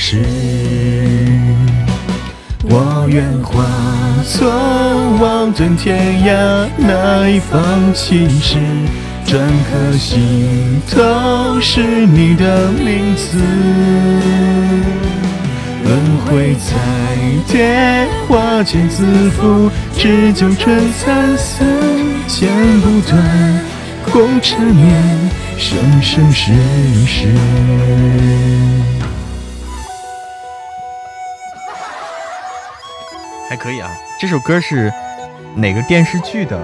[0.08, 0.18] 不相识。
[2.70, 3.66] 我愿化
[4.24, 4.50] 作
[5.20, 8.58] 望断天涯那一方青石。
[9.26, 13.38] 篆刻心头是你的名字，
[15.84, 16.78] 轮回彩
[17.46, 21.66] 蝶，花间自负，只求春蚕丝，
[22.26, 22.50] 剪
[22.80, 23.22] 不断，
[24.14, 25.04] 共缠绵，
[25.58, 26.54] 生生世
[27.06, 27.28] 世。
[33.58, 33.90] 可以啊，
[34.20, 34.92] 这首歌是
[35.56, 36.58] 哪个电视剧的？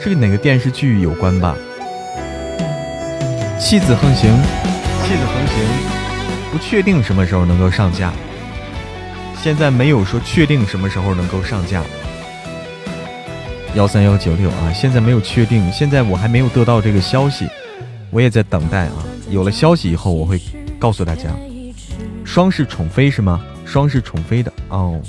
[0.00, 1.56] 是跟哪个电视剧有关吧？
[3.58, 4.30] 妻子横行，
[5.02, 5.96] 妻子横行。
[6.52, 8.12] 不确定什么时候能够上架，
[9.42, 11.82] 现在没有说确定什么时候能够上架。
[13.74, 17.48] 幺三幺九六啊，现在没有确定，现在我还没有得到这个消息，
[18.10, 19.04] 我也在等待啊。
[19.28, 20.40] 有了消息以后，我会
[20.78, 21.24] 告诉大家。
[22.24, 23.40] 双是宠妃是吗？
[23.64, 25.00] 双是宠妃的哦。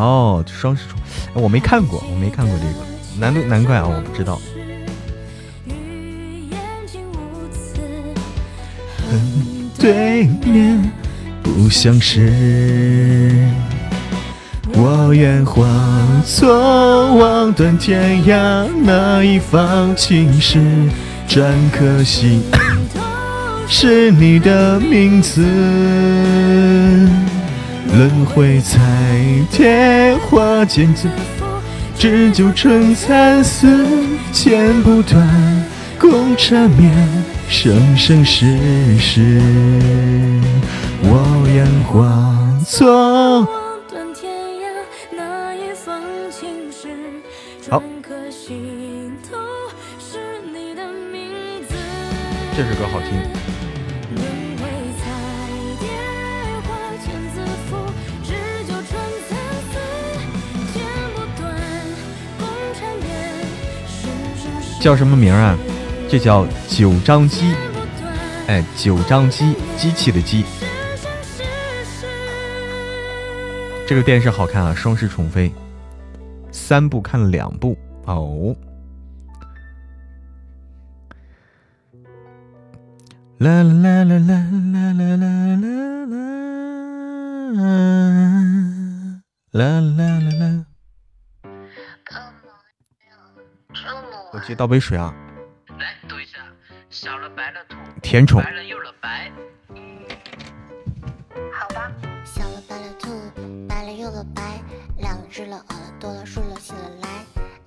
[0.00, 0.98] 哦，双是宠，
[1.34, 2.86] 我没看过，我没看过这个，
[3.18, 4.40] 难难怪啊，我不知道。
[9.78, 10.92] 对面
[11.42, 13.32] 不相识，
[14.74, 15.66] 我愿化
[16.24, 20.58] 作望断天涯那一方青石，
[21.26, 22.42] 篆刻心
[23.66, 25.40] 是你的名字。
[27.92, 28.78] 轮回彩
[29.50, 31.08] 蝶化茧自
[31.98, 33.84] 织就春蚕丝
[34.30, 35.66] 剪不断
[35.98, 36.92] 共缠绵
[37.48, 38.56] 生生世
[38.96, 39.40] 世
[41.02, 42.32] 我愿化
[42.64, 43.44] 作
[43.88, 44.68] 断天涯
[45.10, 46.88] 那一方青石
[47.68, 49.36] 篆刻心头
[49.98, 50.18] 是
[50.52, 51.28] 你的名
[51.68, 51.74] 字
[52.56, 53.39] 这首歌好听。
[64.80, 65.56] 叫什么名啊？
[66.08, 67.54] 这叫九张机，
[68.46, 70.42] 哎，九张机，机器的机。
[73.86, 75.50] 这个电视好看啊，《双世宠妃》，
[76.50, 77.76] 三部看了两部
[78.06, 78.56] 哦。
[83.36, 85.26] 啦啦啦啦啦啦啦啦
[87.52, 87.60] 啦，
[89.52, 90.69] 啦啦啦啦。
[94.32, 95.12] 我去倒杯水啊。
[95.78, 96.38] 来，读一下
[96.88, 98.40] 小了白了兔，甜宠。
[98.42, 99.30] 白了又了白，
[101.52, 101.90] 好吧。
[102.24, 103.08] 小了白了兔，
[103.68, 104.60] 白了又了白，
[104.98, 107.08] 两了只了，饿了多了，数了起了来，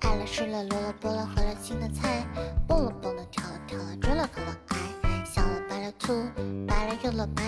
[0.00, 2.26] 爱了吃了，萝了剥了，和了青的菜，
[2.66, 5.24] 蹦了蹦的，跳了跳了，追了可了爱。
[5.24, 6.30] 小了白了兔，
[6.66, 7.42] 白了又了白，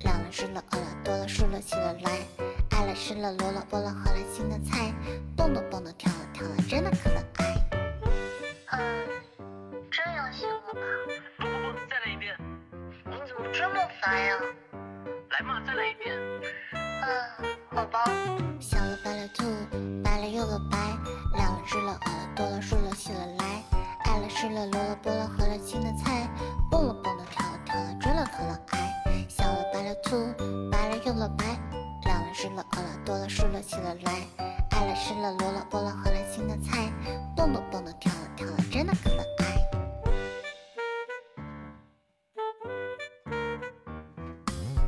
[0.00, 2.10] 两了只了，饿了多了，数了起了来，
[2.70, 4.92] 爱了吃了，萝了菠了，和了青的菜，
[5.36, 7.65] 蹦了蹦的，跳了跳了，真的可了爱。
[9.90, 10.80] 这样行了吧？
[11.38, 12.36] 不不不，再来一遍。
[13.04, 14.36] 你怎么这么烦呀！
[15.30, 16.14] 来嘛，再来一遍。
[16.72, 18.04] 嗯，好吧。
[18.60, 19.44] 小了白了兔，
[20.02, 20.76] 白了又了白，
[21.36, 23.62] 两了只了，饿了多了，数了起了来，
[24.04, 26.28] 爱了吃了，萝了菠了，合了青的菜，
[26.70, 29.26] 蹦了蹦了，跳了跳了，追了可了爱。
[29.28, 30.32] 小了白了兔，
[30.70, 31.44] 白了又了白，
[32.04, 34.12] 两了只了，饿了多了，数了起了来，
[34.70, 36.90] 爱了吃了，萝了菠了，合了青的菜，
[37.36, 38.56] 蹦了蹦了，跳了跳了，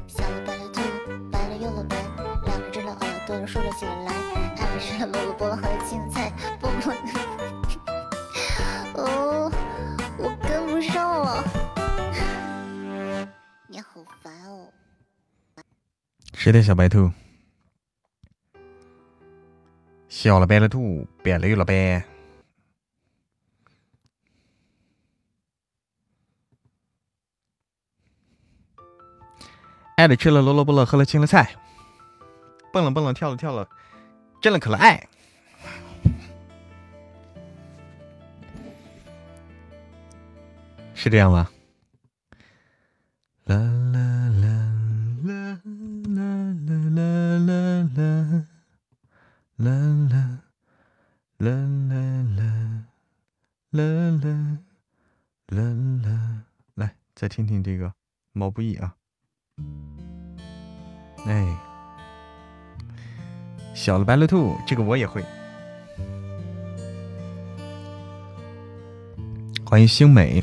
[0.06, 0.80] 小白了兔，
[1.30, 1.96] 白了又了白，
[2.44, 4.12] 两只的耳朵竖了起来，
[4.56, 6.32] 爱吃萝卜和青菜。
[6.60, 6.90] 不不，
[9.00, 9.50] 哦，
[10.18, 11.44] 我跟不上了，
[13.68, 14.72] 你好烦哦！
[16.32, 17.10] 吃的小白兔，
[20.08, 22.02] 小白了兔，白绿了白。
[29.98, 31.56] 爱了吃了萝卜，喝了青了菜。
[32.72, 33.68] 蹦了蹦了，跳了跳了，
[34.40, 35.08] 真了可爱，
[40.94, 41.50] 是这样吗？
[43.46, 44.46] 啦啦啦
[45.24, 46.22] 啦啦啦
[46.54, 48.22] 啦啦啦啦
[49.56, 49.74] 啦
[51.38, 51.50] 啦啦
[53.72, 53.90] 啦
[55.50, 55.60] 啦
[56.04, 56.44] 啦，
[56.76, 57.92] 来，再听听这个
[58.32, 58.94] 毛不易啊，
[61.28, 61.46] 哎。
[63.74, 65.22] 小了白了兔，这个我也会。
[69.64, 70.42] 欢迎星美。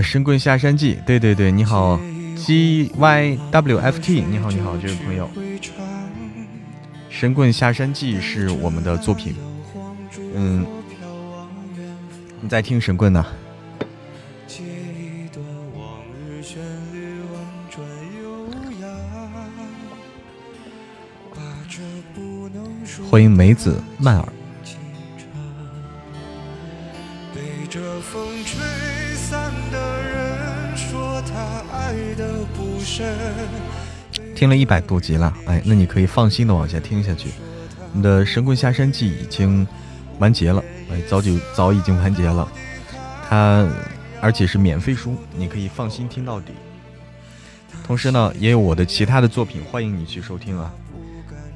[0.00, 1.98] 神棍下山记，对对对，你好
[2.36, 5.30] ，G Y W F T，你好你好，这位朋友，
[7.08, 9.34] 神棍下山记是我们的作品，
[10.34, 10.66] 嗯，
[12.40, 13.24] 你在听神棍呢？
[23.10, 24.33] 欢迎梅子曼尔。
[34.44, 37.30] 听了一百多集了，哎，那你可以放心的往下听下去。
[37.94, 39.66] 你的《神棍下山记》已经
[40.18, 42.46] 完结了，哎，早就早已经完结了。
[43.26, 43.66] 它
[44.20, 46.52] 而且是免费书，你可以放心听到底。
[47.86, 50.70] 同时呢，也有我的其他的作品，欢迎你去收听啊。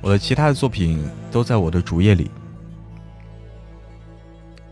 [0.01, 2.30] 我的其他的作品都在我的主页里，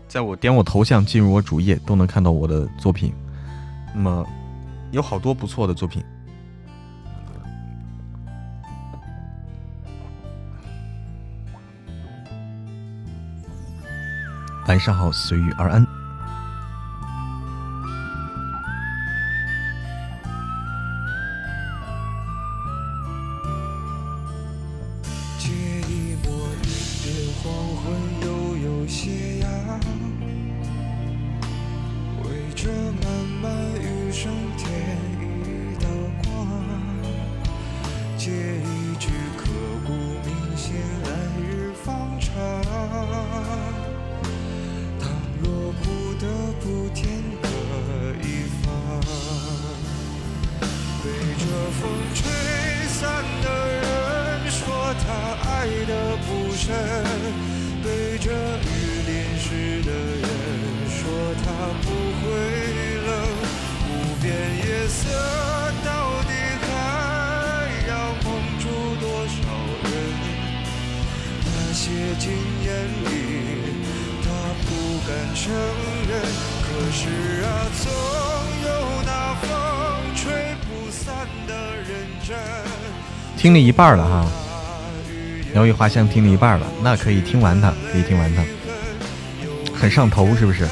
[0.07, 3.13] 在我点我头像进入我主页都能看到我的作品。
[3.93, 4.25] 那么
[4.89, 6.03] 有好多不错的作品。
[14.67, 15.96] 晚上好，随遇而安。
[51.67, 52.23] 被风吹
[52.87, 53.83] 散的人
[54.49, 54.55] 说
[55.03, 55.07] 他
[55.49, 55.91] 爱的
[56.25, 56.73] 不深，
[57.83, 59.45] 被这雨淋湿
[59.83, 60.23] 的人
[60.87, 60.95] 说
[61.43, 61.45] 他
[61.83, 61.85] 不
[62.21, 62.25] 会
[63.05, 63.09] 冷，
[63.89, 63.91] 无
[64.21, 64.25] 边
[64.65, 65.01] 夜色
[65.83, 66.71] 到底还
[67.89, 67.91] 要
[68.23, 68.25] 蒙
[68.59, 68.63] 住
[69.01, 69.35] 多少
[69.83, 69.91] 人，
[71.43, 71.83] 那些
[72.17, 72.31] 经
[72.63, 72.67] 验
[73.03, 73.11] 里，
[74.23, 74.25] 他
[74.63, 74.69] 不
[75.05, 75.43] 敢承
[76.07, 76.11] 认，
[76.63, 77.45] 可是啊，
[77.83, 78.36] 总。
[83.37, 84.25] 听了一半了哈，
[85.53, 88.43] 鸟语花香听了一半了，那可以听完它，可以听完它，
[89.73, 90.67] 很上头是不是？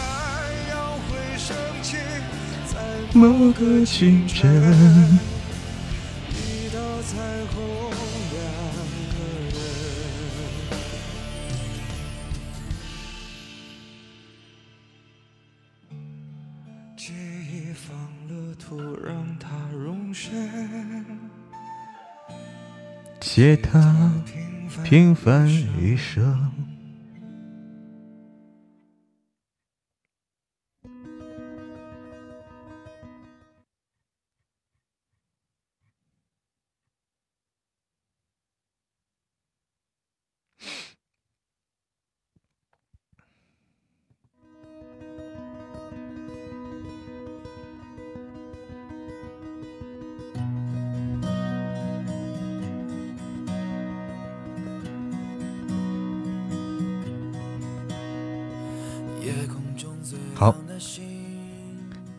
[3.13, 5.34] 某个清晨。
[23.35, 24.13] 借他
[24.81, 25.45] 平凡
[25.77, 26.54] 一生。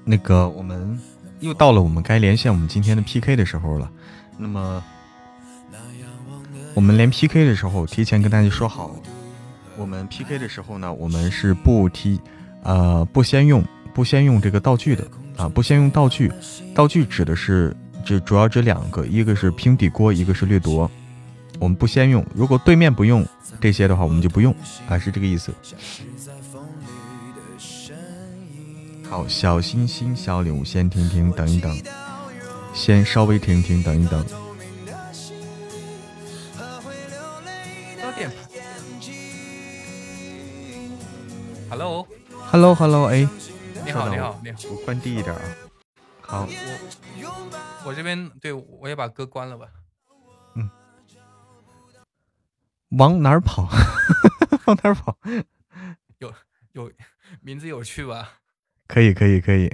[0.08, 0.96] 那个，我们
[1.40, 3.90] 又到了我们该连线我们今天的 PK 的时候了。
[4.38, 4.80] 那么，
[6.74, 8.94] 我们连 PK 的时候，提前跟大家说好，
[9.76, 12.20] 我们 PK 的时候呢，我们是不提，
[12.62, 15.04] 呃，不先用，不先用这个道具的
[15.36, 16.30] 啊，不先用道具。
[16.72, 20.88] 道具指的是，这主要指两个，一个是平底锅，一个是掠夺。
[21.58, 23.26] 我们不先用，如果对面不用
[23.60, 24.54] 这些的话，我们就不用
[24.88, 25.52] 啊，是这个意思。
[29.08, 31.80] 好，小星星、小礼物，先停停，等一等，
[32.74, 34.24] 先稍微停停，等一等。
[41.68, 43.28] Hello，Hello，Hello，哎，
[43.84, 45.42] 你好，你好，你好，我关低一点啊。
[46.20, 49.66] 好，我我这边对我也把歌关了吧。
[50.54, 50.68] 嗯。
[52.98, 53.68] 往哪儿跑？
[54.66, 55.16] 往哪儿跑？
[56.18, 56.32] 有
[56.72, 56.90] 有
[57.40, 58.32] 名字有趣吧？
[58.86, 59.70] 可以可以可以，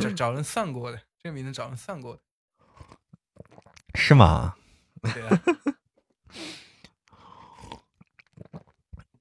[0.00, 2.22] 找找人算过的，这个名字找人算过的，
[3.94, 4.56] 是吗？
[5.02, 5.42] 对啊。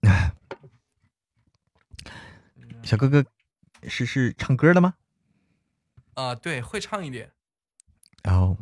[2.84, 3.24] 小哥哥
[3.84, 4.96] 是是唱歌的吗？
[6.16, 7.32] 啊，对，会唱一点。
[8.24, 8.58] 然后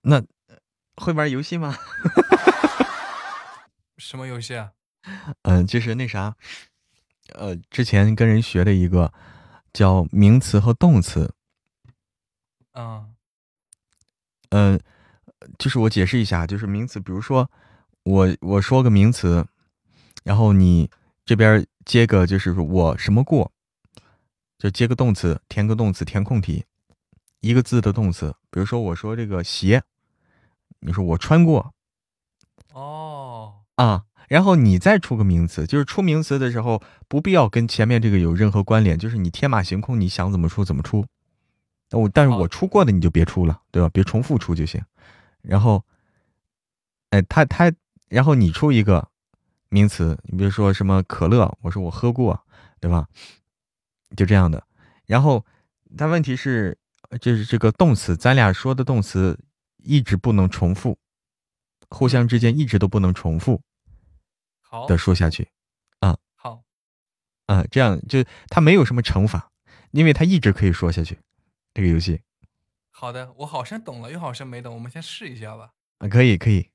[0.00, 0.22] 那
[0.96, 1.76] 会玩游戏吗？
[3.98, 4.72] 什么游戏啊？
[5.42, 6.36] 嗯，就是那啥，
[7.32, 9.12] 呃，之前跟人学的一个
[9.72, 11.34] 叫名词和动词。
[12.74, 13.14] 嗯，
[14.50, 14.80] 嗯，
[15.58, 17.50] 就是我解释一下，就是名词，比如说
[18.02, 19.46] 我我说个名词，
[20.22, 20.90] 然后你
[21.24, 23.50] 这边接个就是我什么过，
[24.58, 26.64] 就接个动词，填个动词填空题，
[27.40, 29.82] 一个字的动词，比如说我说这个鞋，
[30.80, 31.74] 你说我穿过。
[32.72, 34.04] 哦，啊。
[34.28, 41.04] 然后你再出个名词，就是出名词的时候不必要跟前面这个有任何关联，就是你天马行空，你想怎么出怎么出。
[41.90, 43.88] 我但是我出过的你就别出了，对吧？
[43.92, 44.82] 别重复出就行。
[45.42, 45.84] 然后，
[47.10, 47.70] 哎，他他，
[48.08, 49.06] 然后你出一个
[49.68, 52.40] 名词，你比如说什么可乐，我说我喝过，
[52.80, 53.06] 对吧？
[54.16, 54.64] 就这样的。
[55.06, 55.44] 然后，
[55.96, 56.76] 但问题是，
[57.20, 59.38] 就是这个动词，咱俩说的动词
[59.78, 60.98] 一直不能重复，
[61.90, 63.60] 互相之间一直都不能重复。
[64.86, 65.48] 的说下去，
[66.00, 66.62] 啊，好，
[67.46, 69.50] 啊，这样就他没有什么惩罚，
[69.92, 71.18] 因为他一直可以说下去，
[71.72, 72.20] 这个游戏。
[72.90, 75.70] 好的，我好像懂了，又好像没懂，我们先试一下吧。
[75.98, 76.70] 啊，可以，可以，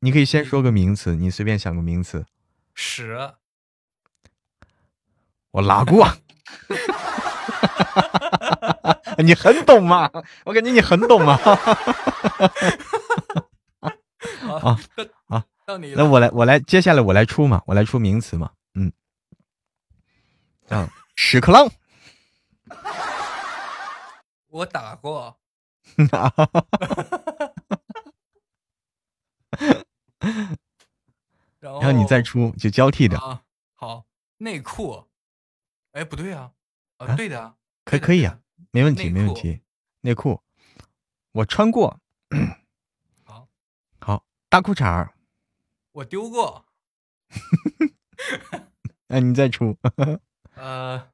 [0.00, 2.26] 你可以先说个名词，你随便想个名词。
[2.74, 3.34] 屎。
[5.52, 6.06] 我拉过。
[9.18, 10.10] 你很懂嘛？
[10.44, 11.36] 我感觉你很懂 啊。
[15.28, 15.44] 啊
[15.74, 15.94] 啊。
[15.96, 18.92] 那我来，我来，接下来我来出嘛，我来出名词嘛，嗯，
[20.68, 21.68] 啊，屎壳郎，
[24.48, 25.38] 我打过，
[31.60, 33.18] 然后你再出就交替的，
[33.74, 34.04] 好，
[34.38, 35.04] 内裤，
[35.92, 36.52] 哎，不对啊，
[36.98, 37.54] 啊，对的，
[37.84, 38.40] 可可以啊，
[38.70, 39.60] 没问题，没问题，
[40.00, 40.40] 内裤，
[41.32, 42.00] 我穿过，
[43.24, 43.46] 好，
[44.00, 45.12] 好，大裤衩儿。
[45.92, 46.66] 我丢过，
[49.08, 49.76] 那你再出。
[50.54, 51.10] 呃，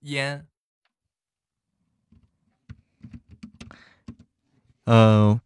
[0.00, 0.46] 烟。
[4.84, 5.40] 嗯，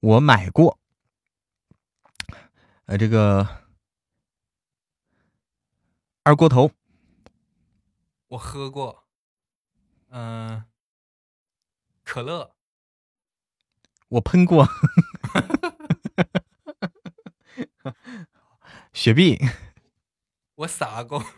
[0.00, 0.78] 我买过。
[2.86, 3.64] 呃，这个
[6.22, 6.70] 二锅头，
[8.28, 9.04] 我喝过。
[10.08, 10.64] 嗯，
[12.02, 12.54] 可乐，
[14.08, 14.66] 我喷过。
[18.92, 19.38] 雪碧，
[20.54, 21.24] 我撒过。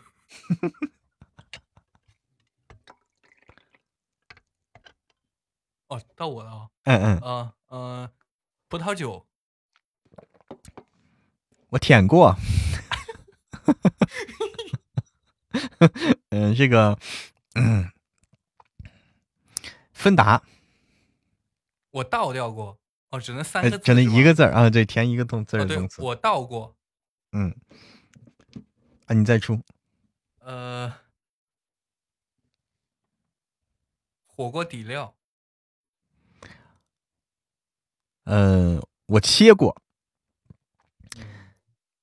[5.87, 6.69] 哦，到我了啊！
[6.83, 8.09] 嗯嗯嗯嗯，
[8.67, 9.25] 葡萄酒，
[11.69, 12.35] 我舔过。
[16.29, 16.97] 嗯，这个，
[17.53, 17.91] 嗯，
[19.93, 20.43] 芬达，
[21.91, 22.79] 我倒掉过。
[23.13, 24.67] 哦，只能三个，只能一个字啊！
[24.71, 26.01] 对，填一个动字儿动词。
[26.01, 26.75] 我到过。
[27.31, 27.55] 嗯。
[29.05, 29.61] 啊，你再出。
[30.39, 30.91] 呃，
[34.25, 35.15] 火锅底料。
[38.23, 39.79] 嗯，我切过。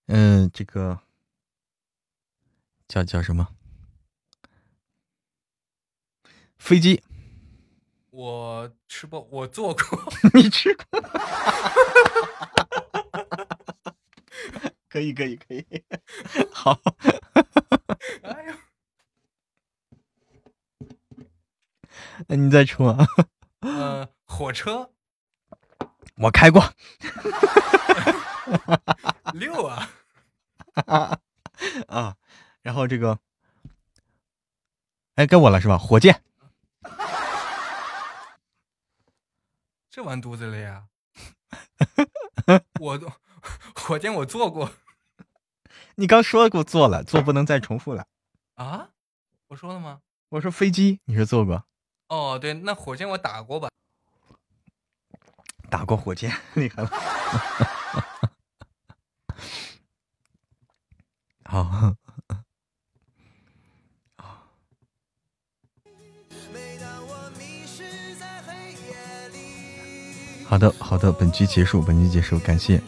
[0.06, 1.00] 嗯，这个
[2.86, 3.48] 叫叫什么？
[6.56, 7.02] 飞机。
[8.20, 9.82] 我吃过，我做过。
[10.36, 10.84] 你吃过？
[14.90, 15.64] 可以，可以，可以。
[16.52, 16.78] 好。
[18.22, 18.52] 哎呦！
[22.26, 23.06] 那你再出啊？
[23.60, 24.90] 呃，火车。
[26.16, 26.74] 我开过。
[29.32, 29.88] 六啊！
[31.88, 32.16] 啊，
[32.60, 33.18] 然后这个，
[35.14, 35.78] 哎，该我了是吧？
[35.78, 36.22] 火箭。
[40.00, 40.84] 这完犊子了呀！
[42.80, 43.12] 我都
[43.74, 44.72] 火箭我做过，
[45.96, 48.06] 你刚说过做了，做不能再重复了
[48.54, 48.88] 啊？
[49.48, 50.00] 我说了吗？
[50.30, 51.66] 我说飞机，你说做过？
[52.08, 53.68] 哦，对，那火箭我打过吧？
[55.68, 56.90] 打过火箭，厉害了！
[61.44, 61.94] 好。
[70.50, 72.80] 好的，好的，本局结束，本局结束，感谢，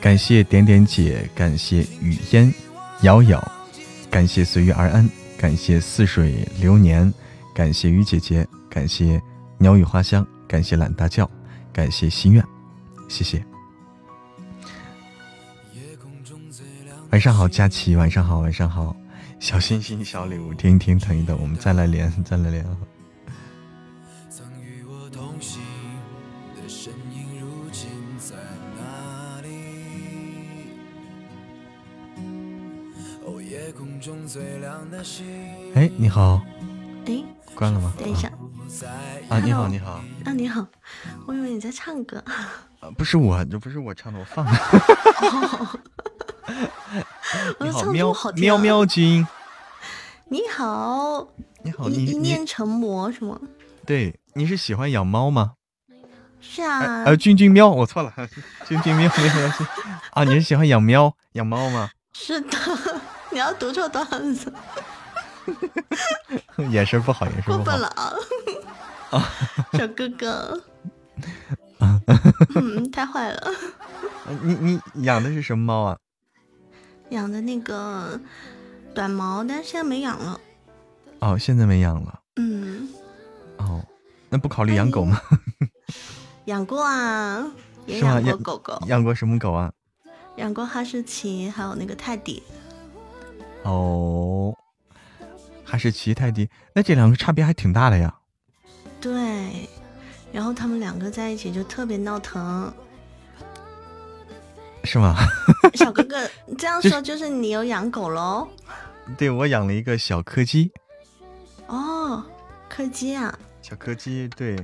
[0.00, 2.52] 感谢点点姐，感谢雨烟
[3.02, 3.52] 瑶瑶，
[4.10, 7.14] 感谢随遇而安，感谢似水流年，
[7.54, 9.22] 感谢雨姐姐，感谢
[9.58, 11.30] 鸟语花香，感谢懒大叫，
[11.72, 12.44] 感谢心愿，
[13.08, 13.40] 谢谢。
[17.10, 18.96] 晚上好，佳琪，晚上好，晚上好，
[19.38, 22.66] 小心心，小礼物，听一听，等一等，我们再来连，再来连。
[35.74, 36.40] 哎，你好。
[37.06, 37.92] 哎，关了吗？
[37.98, 38.30] 等一下。
[39.30, 39.92] 啊，你好，你好。
[40.24, 40.66] 啊，你好。
[41.26, 42.22] 我以为你在唱歌。
[42.80, 44.52] 啊，不是我，这不是我唱的，我放的。
[47.60, 49.26] 你好，喵喵喵君。
[50.28, 51.28] 你好。
[51.62, 53.40] 你好，你一念成魔是吗？
[53.86, 55.54] 对，你是喜欢养猫吗？
[56.40, 57.04] 是啊。
[57.04, 58.12] 呃，君君喵，我错了，
[58.68, 59.66] 君君喵喵喵君。
[60.12, 61.88] 啊，你是喜欢养喵养猫吗？
[62.12, 62.50] 是的。
[63.36, 64.50] 你要读错段子，
[66.70, 68.10] 眼神不好，眼神过分了啊！
[69.76, 70.62] 小哥哥，
[72.56, 73.52] 嗯，太坏了。
[74.40, 75.98] 你你养的是什么猫啊？
[77.10, 78.18] 养的那个
[78.94, 80.40] 短毛，但是现在没养了。
[81.18, 82.18] 哦，现在没养了。
[82.36, 82.88] 嗯。
[83.58, 83.84] 哦，
[84.30, 85.20] 那不考虑养狗吗？
[86.46, 87.46] 养过啊，
[87.84, 88.82] 也养过狗狗。
[88.86, 89.70] 养过什么狗啊？
[90.36, 92.42] 养过哈士奇，还有那个泰迪。
[93.66, 94.54] 哦，
[95.64, 98.14] 哈士奇、泰迪，那这两个差别还挺大的呀。
[99.00, 99.68] 对，
[100.32, 102.72] 然后他们两个在一起就特别闹腾，
[104.84, 105.16] 是吗？
[105.74, 106.16] 小哥哥
[106.56, 108.46] 这样说就是你有养狗喽？
[109.18, 110.70] 对，我养了一个小柯基。
[111.66, 112.24] 哦，
[112.68, 114.56] 柯基啊，小柯基，对。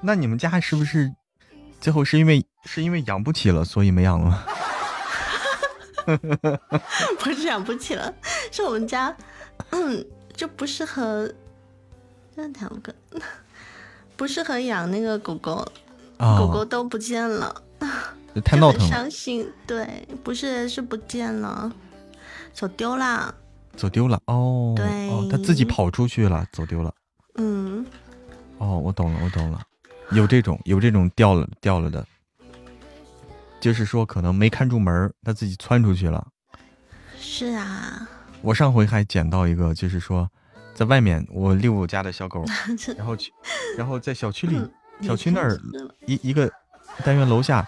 [0.00, 1.12] 那你们家是不是
[1.80, 4.46] 最后是因为是因为养不起了，所以没养了？
[7.18, 8.12] 不是养不起了，
[8.50, 9.14] 是我们家，
[9.70, 10.04] 嗯，
[10.34, 11.30] 就不适合，
[12.36, 12.94] 这条个
[14.16, 15.66] 不适合养那个狗狗，
[16.18, 17.62] 狗狗都不见了，
[18.44, 19.50] 太闹腾，伤心。
[19.66, 21.72] 对，不是是不见了，
[22.52, 23.34] 走丢了，
[23.76, 26.92] 走丢了哦，对，它自己跑出去了，走丢了。
[27.36, 27.84] 嗯，
[28.58, 29.60] 哦，我懂了，我懂了，
[30.12, 32.06] 有这种有这种掉了掉了的。
[33.64, 36.22] 就是说，可能没看住门，他自己窜出去了。
[37.18, 38.06] 是啊，
[38.42, 40.28] 我上回还捡到一个，就是说，
[40.74, 42.44] 在外面我遛我家的小狗，
[42.94, 43.32] 然后去，
[43.78, 44.60] 然后在小区里，
[45.00, 45.58] 小区那儿
[46.04, 46.52] 一一个
[47.06, 47.66] 单元楼下，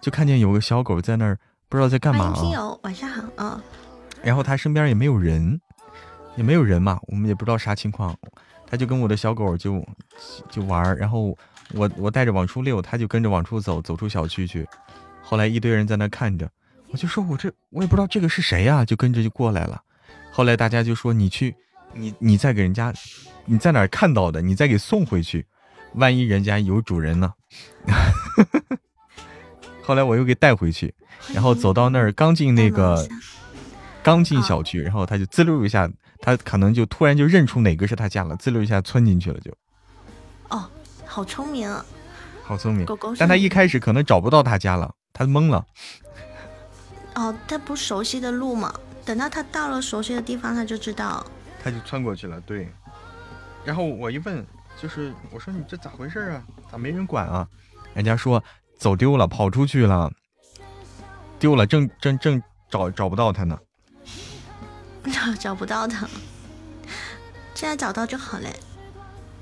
[0.00, 1.38] 就看见有个小狗在那儿，
[1.68, 2.78] 不知道在干嘛啊。
[2.82, 3.62] 晚上好啊。
[4.22, 5.60] 然后他身边也没有人，
[6.36, 8.16] 也没有人嘛，我们也不知道啥情况，
[8.66, 9.86] 他就跟我的小狗就
[10.48, 11.36] 就玩，然后
[11.74, 14.66] 我我带着往出遛，他就跟着往出走，走出小区去。
[15.24, 16.48] 后来一堆人在那看着，
[16.90, 19.82] 我就说：“我这我也不知道这个是谁呀。”就跟着就过来了。
[20.30, 21.56] 后来大家就说：“你去，
[21.92, 22.92] 你你再给人家，
[23.46, 24.42] 你在哪儿看到的？
[24.42, 25.46] 你再给送回去，
[25.94, 27.32] 万一人家有主人呢？”
[29.82, 30.94] 后来我又给带回去，
[31.32, 33.08] 然后走到那儿，刚进那个，
[34.02, 35.90] 刚进小区，然后他就滋溜一下，
[36.20, 39.50] 他可能就突然就认出哪个是他家了，滋溜一下窜进去了，就。
[40.48, 40.70] 哦，
[41.04, 41.84] 好聪明啊！
[42.42, 44.94] 好聪明，狗狗但他一开始可能找不到他家了。
[45.14, 45.64] 他懵了，
[47.14, 48.74] 哦，他不熟悉的路嘛，
[49.04, 51.24] 等到他到了熟悉的地方，他就知道，
[51.62, 52.40] 他就窜过去了。
[52.40, 52.68] 对，
[53.64, 54.44] 然后我一问，
[54.76, 56.42] 就是我说你这咋回事啊？
[56.70, 57.48] 咋没人管啊？
[57.94, 58.42] 人家说
[58.76, 60.12] 走丢了，跑出去了，
[61.38, 63.56] 丢了，正正正找找不到他呢，
[65.14, 66.08] 找找不到他，
[67.54, 68.52] 现在找到就好嘞。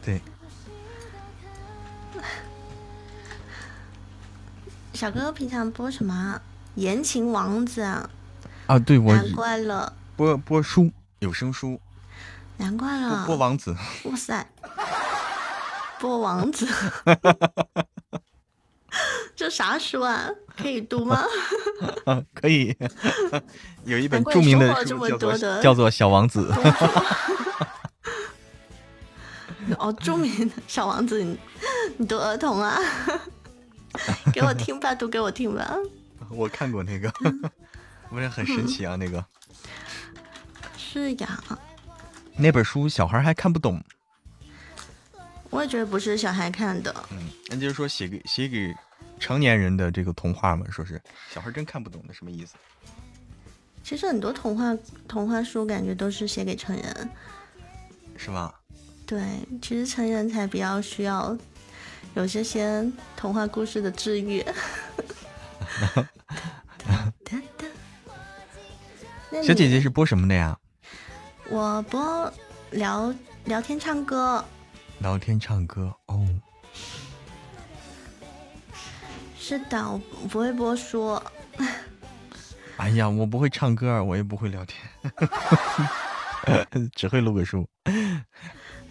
[0.05, 0.20] 对。
[5.03, 6.41] 小哥哥平常播什么？
[6.77, 8.09] 言情王子啊？
[8.69, 9.93] 啊，对，我难怪了。
[10.15, 11.81] 播播书，有声书。
[12.59, 13.27] 难怪了。
[13.27, 13.74] 播王子。
[14.05, 14.49] 哇塞！
[15.99, 16.69] 播王子。
[19.35, 20.31] 这啥书啊？
[20.57, 21.24] 可以读吗？
[22.07, 22.73] 啊， 可以。
[23.85, 26.49] 有一本著名的书叫做叫做《小王子》。
[29.81, 31.37] 哦，著名的小王子，你
[31.97, 32.79] 你读儿童啊？
[34.32, 35.77] 给我听吧，读给我听吧。
[36.31, 37.12] 我看过那个，
[38.09, 38.97] 不是很神奇啊？
[38.97, 39.24] 那个
[40.77, 41.43] 是呀。
[42.36, 43.82] 那本书小孩还看不懂。
[45.51, 46.94] 我也觉得不是小孩看的。
[47.10, 48.74] 嗯，那就是说写给写给
[49.20, 50.66] 成年人的这个童话嘛？
[50.70, 51.01] 说是
[51.31, 52.55] 小孩真看不懂，的什么意思？
[53.85, 54.74] 其实很多童话
[55.06, 57.10] 童话书感觉都是写给成人，
[58.16, 58.55] 是吗？
[59.05, 59.20] 对，
[59.60, 61.36] 其实成人才比较需要。
[62.14, 62.84] 有些些
[63.16, 64.44] 童话故事的治愈。
[69.43, 70.56] 小姐姐是播什么的呀？
[71.48, 72.32] 我播
[72.70, 73.12] 聊
[73.47, 74.44] 聊天唱歌。
[74.98, 76.28] 聊天唱歌哦。
[79.39, 79.98] 是的，我
[80.28, 81.20] 不会播书。
[82.76, 84.78] 哎呀，我不会唱歌，我也不会聊天，
[86.94, 87.66] 只会录个书。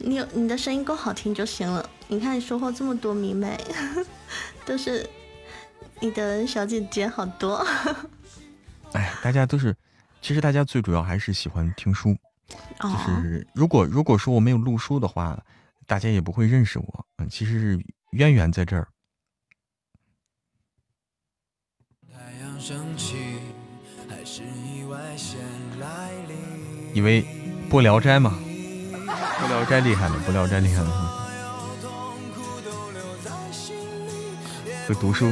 [0.03, 1.88] 你有你的声音够好听就行了。
[2.07, 3.60] 你看你收获这么多迷妹，
[4.65, 5.10] 都是
[5.99, 7.65] 你的小姐姐好多。
[8.94, 9.76] 哎，大家都是，
[10.22, 12.15] 其实大家最主要还是喜欢听书。
[12.82, 12.90] 就
[13.22, 15.41] 是如果如果说我没有录书的话，
[15.88, 17.06] 大家也不会认识我。
[17.18, 18.88] 嗯，其实是渊源在这儿。
[26.94, 27.26] 以为
[27.69, 28.38] 播聊斋嘛？
[29.40, 31.18] 不聊斋厉害了，不聊斋厉害了。
[34.88, 35.32] 会读书，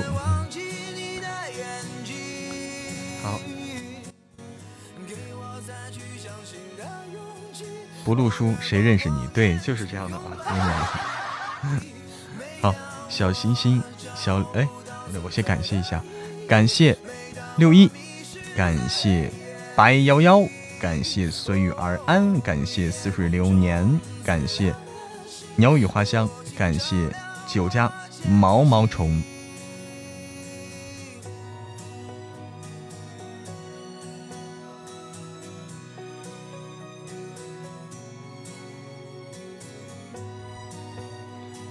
[3.24, 3.40] 好。
[8.06, 9.28] 不录书谁认识你？
[9.28, 10.24] 对，就是这样的啊。
[12.62, 12.74] 好，
[13.10, 13.84] 小星星，
[14.16, 14.68] 小哎，
[15.24, 16.02] 我先感谢一下，
[16.48, 16.98] 感谢
[17.58, 17.92] 六一，
[18.56, 19.30] 感谢
[19.76, 20.50] 白夭夭，
[20.80, 24.74] 感谢随遇而安，感谢似水流年，感谢
[25.58, 26.28] 鸟语花香，
[26.58, 26.96] 感谢
[27.46, 27.92] 酒家
[28.28, 29.22] 毛毛虫。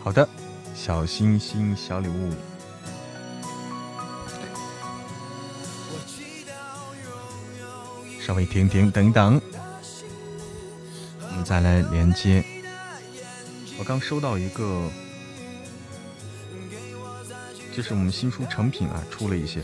[0.04, 0.28] 好的，
[0.74, 2.32] 小星星小礼物，
[8.28, 9.40] 稍微停停等等，
[11.18, 12.44] 我们再来连接。
[13.78, 14.86] 我刚收到一个，
[17.74, 19.62] 这是我们新书成品啊，出了一些，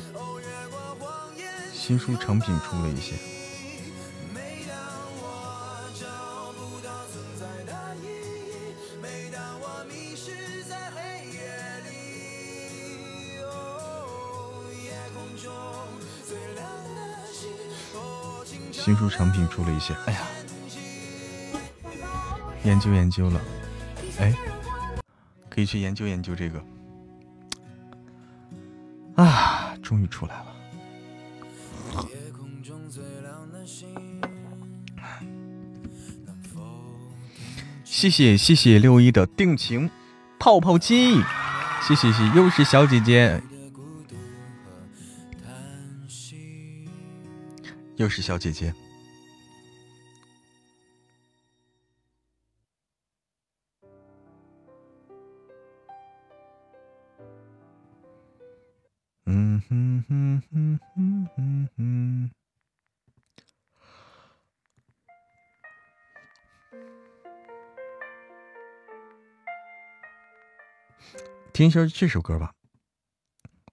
[1.74, 3.12] 新书成品出了一些。
[18.84, 20.20] 新书成品出了一些，哎呀，
[22.64, 23.40] 研究研究了，
[24.18, 24.34] 哎，
[25.48, 26.62] 可以去研究研究这个，
[29.16, 30.54] 啊，终于出来了。
[37.84, 39.90] 谢谢谢谢六一的定情
[40.38, 41.22] 泡泡机，
[41.80, 43.42] 谢谢谢又是小姐姐。
[47.96, 48.74] 又是小姐姐，
[59.26, 62.30] 嗯哼哼哼哼哼哼，
[71.52, 72.52] 听一下这首歌吧，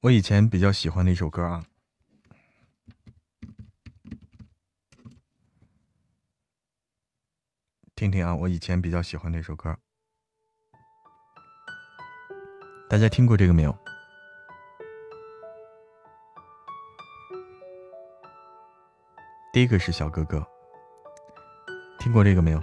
[0.02, 1.66] 我以前比较喜欢的一首歌啊。
[8.02, 9.78] 听听啊，我以前比较喜欢那首歌，
[12.90, 13.78] 大家听过这个没有？
[19.54, 20.44] 第一个是小哥哥，
[22.00, 22.60] 听过这个没有？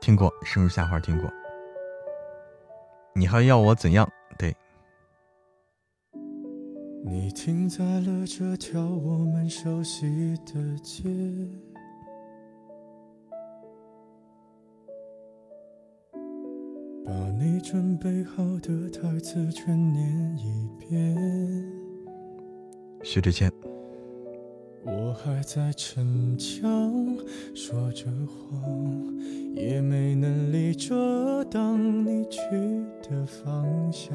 [0.00, 1.30] 听过，生如夏花听过。
[3.14, 4.10] 你还要我怎样？
[4.38, 4.56] 对。
[7.04, 11.04] 你停在了这条我们熟悉的街。
[17.04, 21.14] 把你准备好的台词全念一遍。
[23.02, 23.52] 薛之谦。
[24.86, 27.16] 我还在逞强，
[27.54, 29.18] 说着谎，
[29.54, 32.40] 也没能力遮挡你去
[33.02, 34.14] 的方向。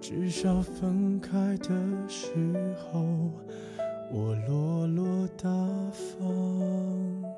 [0.00, 1.68] 至少分开的
[2.08, 3.04] 时候，
[4.12, 5.48] 我落落大
[5.90, 7.37] 方。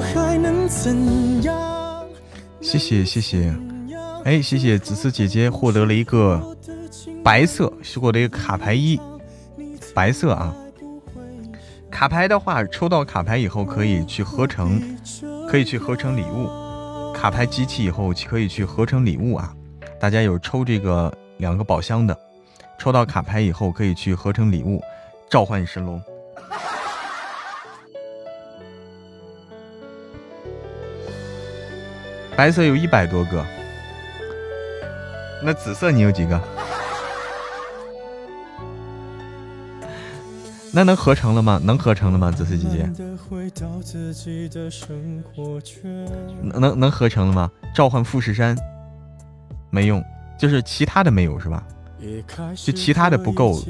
[0.00, 2.04] 还能怎样
[2.60, 3.54] 谢谢谢谢，
[4.24, 6.56] 哎，谢谢紫色姐姐获得了一个
[7.22, 9.00] 白色，获得一个卡牌一，
[9.94, 10.54] 白色啊。
[11.90, 14.80] 卡牌的话，抽到卡牌以后可以去合成，
[15.48, 16.48] 可以去合成礼物。
[17.12, 19.52] 卡牌集齐以后可以去合成礼物啊！
[19.98, 22.16] 大家有抽这个两个宝箱的，
[22.78, 24.80] 抽到卡牌以后可以去合成礼物，
[25.28, 26.00] 召唤神龙。
[32.38, 33.44] 白色有一百多个，
[35.42, 36.40] 那紫色你有几个？
[40.70, 41.60] 那能合成了吗？
[41.64, 42.30] 能合成了吗？
[42.30, 42.88] 紫色姐姐，
[46.40, 47.50] 能能合成了吗？
[47.74, 48.56] 召唤富士山
[49.70, 50.00] 没用，
[50.38, 51.64] 就是其他的没有是吧？
[52.54, 53.60] 就其他的不够，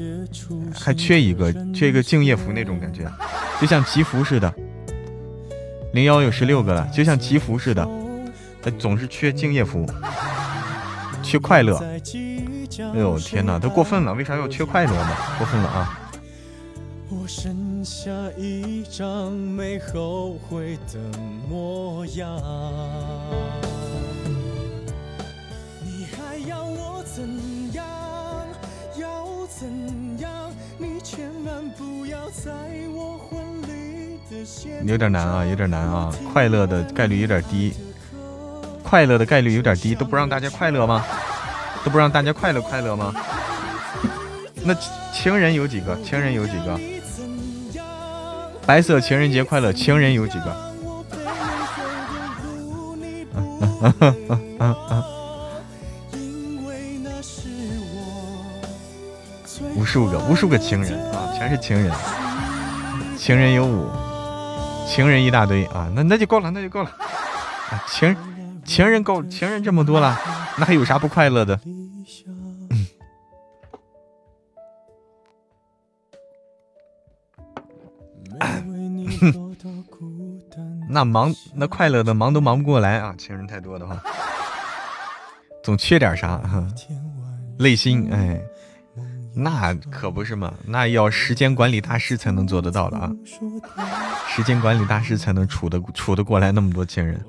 [0.71, 3.11] 还缺一个，缺一个敬业福那种感觉，
[3.59, 4.53] 就像祈福似的。
[5.91, 7.83] 零幺有十六个了，就像祈福似的，
[8.79, 9.85] 总是缺敬业福，
[11.21, 11.77] 缺快乐。
[11.77, 15.15] 哎呦天哪，他过分了，为啥要缺快乐呢？
[15.37, 15.99] 过分了啊！
[17.09, 20.99] 我剩下一张没后悔的
[21.49, 22.29] 模样。
[25.83, 27.27] 你还要我怎
[27.73, 27.83] 样？
[28.95, 29.67] 要怎
[30.19, 30.51] 样？
[30.77, 32.51] 你千万不要在
[32.93, 36.13] 我婚礼的现有点难啊，有点难啊！
[36.31, 37.73] 快乐的概率有点低，
[38.89, 41.05] 快乐的概率有点低，都不让大家快乐吗？
[41.83, 43.13] 都不让大家快乐快乐吗？
[44.63, 44.75] 那
[45.13, 45.95] 情人有几个？
[46.01, 46.79] 情人有几个？
[48.65, 50.55] 白色情人节快乐，情人有几个？
[59.75, 61.93] 无数个，无数个情人啊，全是情人，
[63.15, 63.87] 情人有五，
[64.87, 66.89] 情人一大堆啊，那那就够了，那就够了。
[67.69, 68.15] 啊情
[68.69, 70.15] 情人够，情人这么多了，
[70.59, 71.59] 那还有啥不快乐的？
[80.87, 83.15] 那忙那快乐的忙都忙不过来啊！
[83.17, 83.99] 情人太多的话，
[85.63, 86.67] 总缺点啥哈？
[87.57, 88.39] 内心哎，
[89.33, 93.11] 那可不是嘛，那要时间管理大师才能做得到的啊！
[94.27, 97.19] 时间管理大师才能处得处得过来那么多情人。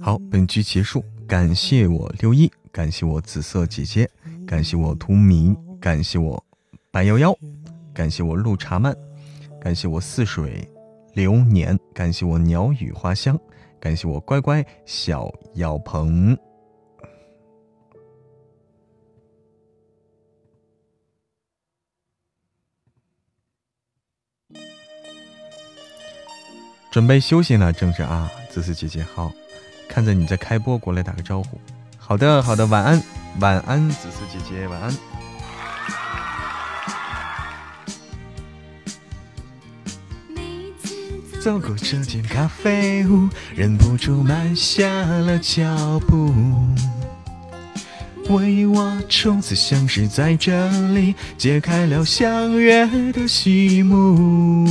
[0.00, 1.02] 好，本局结束。
[1.26, 4.10] 感谢我六一，感谢我紫色姐姐，
[4.46, 6.44] 感谢我图迷，感谢我
[6.90, 7.34] 白幺幺，
[7.94, 8.94] 感谢我陆茶曼，
[9.58, 10.68] 感谢我似水
[11.14, 13.38] 流年，感谢我鸟语花香，
[13.80, 16.36] 感谢我乖乖小妖鹏。
[26.92, 29.32] 准备休息呢，正是啊，紫色姐姐好。
[29.88, 31.58] 看着你在开播，过来打个招呼。
[31.96, 33.02] 好的，好的，晚安，
[33.40, 34.94] 晚安，紫色姐姐，晚安。
[41.40, 46.30] 走过这间咖啡屋，忍不住慢下了脚步。
[48.28, 54.68] 为我初次相识在这里，揭开了相约的序幕。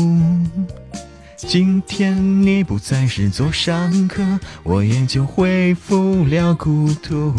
[1.48, 4.22] 今天你不再是座上客，
[4.62, 7.34] 我也就恢复了孤独。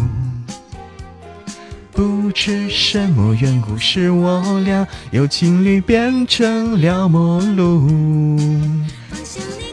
[1.91, 7.89] 不知什么缘故，使我俩由情侣变成了陌路。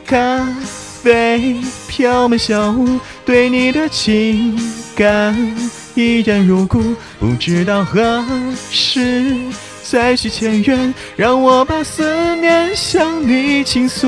[0.07, 0.47] 咖
[1.03, 1.57] 啡
[1.89, 4.57] 飘满小屋，对你的情
[4.95, 5.37] 感
[5.97, 8.25] 依然如故，不知道何
[8.71, 9.37] 时。
[9.91, 14.07] 再续前缘，让我把思念向你倾诉。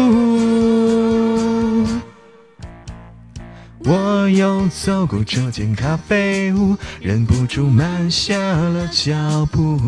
[3.81, 9.13] 我又走过这间咖啡屋，忍不住慢下了脚
[9.51, 9.81] 步。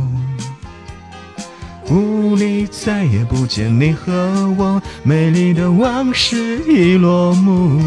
[1.88, 4.12] 屋里再也不见你和
[4.58, 7.80] 我，美丽的往事已落幕。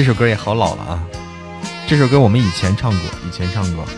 [0.00, 1.04] 这首歌也好老了啊！
[1.86, 3.84] 这首歌我们以前唱过，以前唱过《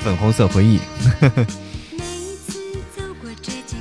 [0.00, 0.78] 粉红色回忆》。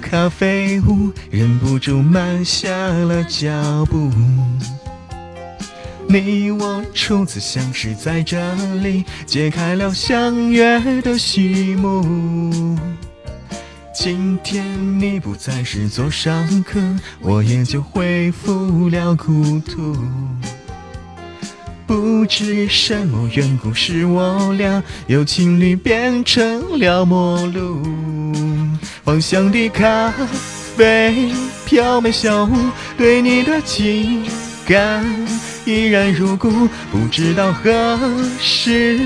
[0.02, 4.12] 咖啡屋，忍不住慢下了脚步。
[6.10, 12.76] 你我初次相识在这里，揭开了相约的序幕。
[13.94, 16.80] 今天你不再是座上客，
[17.22, 19.96] 我也就恢复了孤独。
[21.86, 27.84] 不知什么缘故，使我俩由情侣变成了陌路。
[29.04, 30.12] 芳香的咖
[30.76, 31.32] 啡
[31.64, 32.52] 飘满小屋，
[32.98, 34.26] 对你的情
[34.66, 35.06] 感
[35.66, 36.50] 依然如故。
[36.92, 38.00] 不知道何
[38.40, 39.00] 时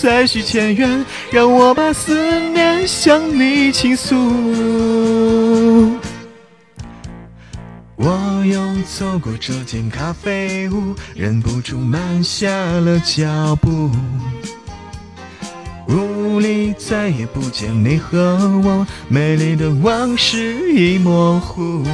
[0.00, 4.16] 再续前缘，让我把思念向你倾诉。
[7.96, 13.90] 我又走过这间咖啡屋，忍不住慢下了脚步。
[15.88, 21.84] 屋里再也不见你和我，美丽的往事已模糊。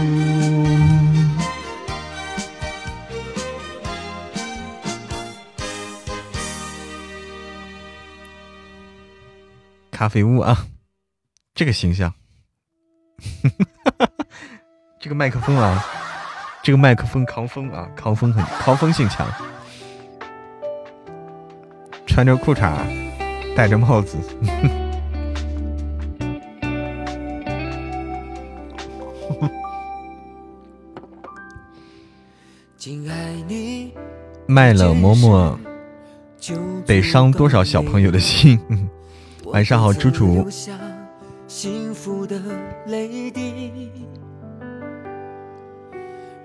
[9.99, 10.69] 咖啡屋啊，
[11.57, 12.15] 这个形象，
[15.01, 15.85] 这个麦克风啊。
[16.63, 19.27] 这个麦克风扛风啊，扛风很抗风性强。
[22.07, 22.77] 穿着裤衩，
[23.57, 24.17] 戴着帽子。
[34.47, 35.59] 卖了嬷嬷，
[36.87, 38.57] 得伤多少小朋友的心？
[39.59, 40.47] 晚上好，猪猪。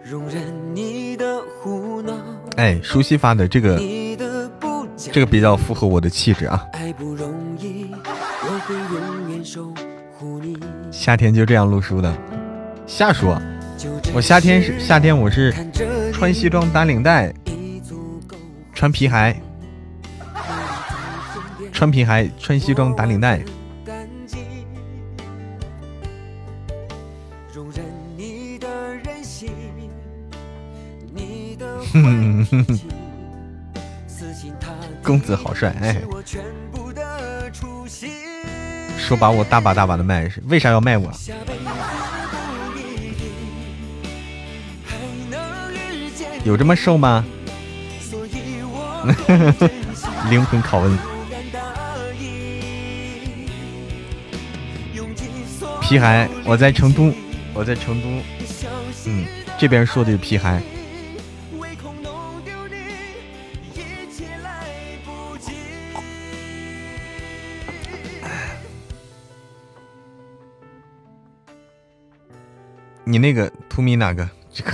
[0.04, 0.42] 容忍
[0.74, 2.12] 你的胡闹。
[2.56, 3.80] 哎，舒西发的这个，
[4.98, 6.66] 这个比较符合我的气质啊。
[10.90, 12.12] 夏天就这样录书的，
[12.88, 13.40] 瞎说。
[14.12, 15.54] 我夏天是夏天，我是
[16.12, 17.32] 穿西装打领带，
[18.74, 19.36] 穿皮鞋，
[21.84, 23.42] 穿皮鞋，穿西装打领带。
[35.04, 35.98] 公子好帅，哎！
[38.98, 41.12] 说把我大把大把的卖，是为啥要卖我？
[46.46, 47.26] 有这么瘦吗？
[50.30, 51.13] 灵魂拷问。
[55.84, 57.14] 皮孩，我在成都，
[57.54, 58.08] 我在成都，
[59.06, 59.26] 嗯，
[59.60, 60.64] 这边说的是皮孩。
[73.04, 74.28] 你那个图米哪个？
[74.52, 74.72] 这个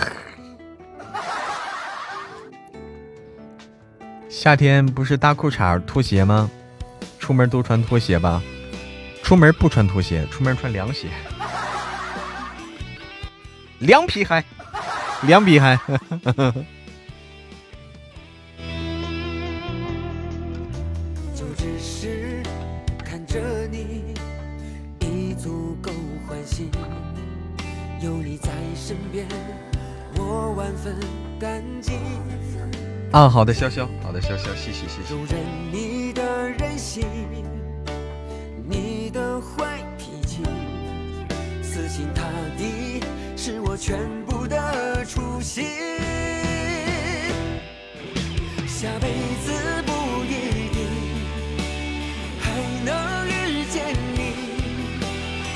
[4.29, 6.49] 夏天不是大裤衩拖鞋吗？
[7.17, 8.41] 出门都穿拖鞋吧？
[9.29, 11.07] 出门不穿拖鞋，出门穿凉鞋。
[13.77, 14.43] 凉皮鞋，
[15.21, 15.65] 凉皮鞋。
[33.11, 35.03] 啊，好的，潇潇，好的，潇潇，谢谢，谢
[36.89, 37.48] 谢。
[38.69, 40.43] 你的，坏脾气，
[41.63, 42.23] 死心塌
[42.55, 43.01] 地
[43.35, 43.97] 是我全
[44.27, 45.65] 部的初心。
[48.67, 49.09] 下辈
[49.43, 49.51] 子
[49.87, 50.85] 不一定
[52.39, 52.51] 还
[52.85, 54.19] 能遇见你，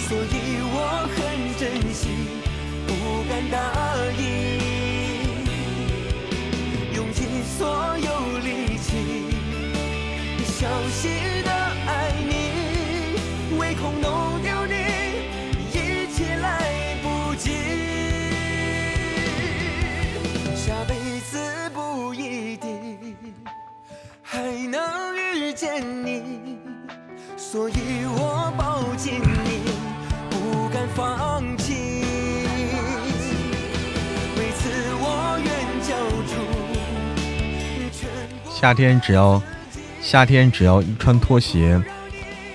[0.07, 1.15] 所以我很
[1.59, 2.09] 珍惜，
[2.87, 2.91] 不
[3.29, 3.92] 敢大
[24.73, 26.57] 能遇见你，
[27.37, 27.75] 所以
[28.05, 29.61] 我抱紧你，
[30.31, 32.01] 不敢放弃。
[38.49, 39.39] 夏天只要
[40.01, 41.79] 夏天只要一穿拖鞋，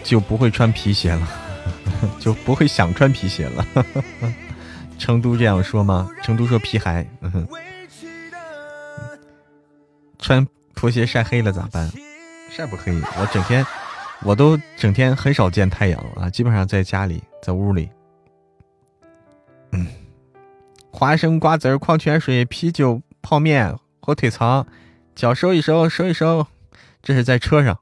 [0.03, 1.29] 就不会穿皮鞋了，
[2.19, 3.65] 就不会想穿皮鞋了。
[4.99, 6.11] 成都这样说吗？
[6.25, 7.09] 成都说皮鞋。
[10.19, 11.89] 穿拖鞋晒黑了咋办？
[12.51, 13.65] 晒不黑，我整天
[14.23, 17.89] 我都整天很少见太阳啊，基本上在家里，在屋里。
[19.73, 19.87] 嗯，
[20.91, 24.67] 花生、瓜子、矿泉水、啤酒、泡面、火腿肠。
[25.15, 26.47] 脚收一收，收一收，
[27.03, 27.81] 这是在车上，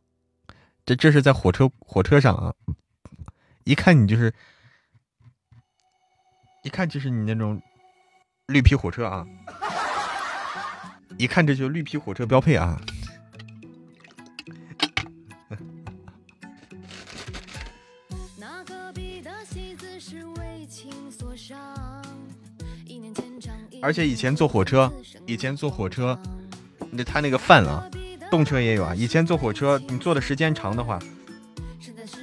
[0.87, 2.55] 这这是在火车火车上啊！
[3.65, 4.33] 一看你就是
[6.63, 7.61] 一看就是你那种
[8.47, 9.27] 绿皮火车啊，
[11.19, 12.81] 一看这就绿皮火车标配啊。
[23.83, 24.91] 而且以前坐火车，
[25.27, 26.19] 以前坐火车，
[26.91, 27.85] 那他那个饭啊，
[28.31, 28.95] 动车也有啊。
[28.95, 30.99] 以前坐火车，你坐的时间长的话，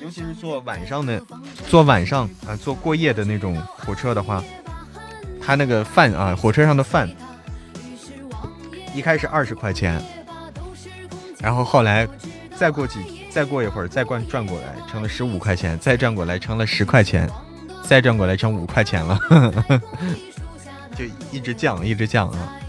[0.02, 1.22] 尤其是坐晚上的，
[1.68, 4.44] 坐晚上啊，坐过夜的那种火车的话，
[5.42, 7.10] 他那个饭啊，火车上的饭，
[8.94, 10.04] 一开始二十块钱，
[11.40, 12.08] 然后后来
[12.58, 13.00] 再过几，
[13.30, 17.30] 再过一会儿再转转过来成了十五块钱，再转过来成了十块钱，
[17.84, 19.16] 再转过来成五块钱了。
[19.16, 19.82] 呵 呵
[20.98, 22.60] 就一直降，一直降啊！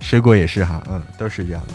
[0.00, 1.72] 水果也是哈，嗯，都是这样的。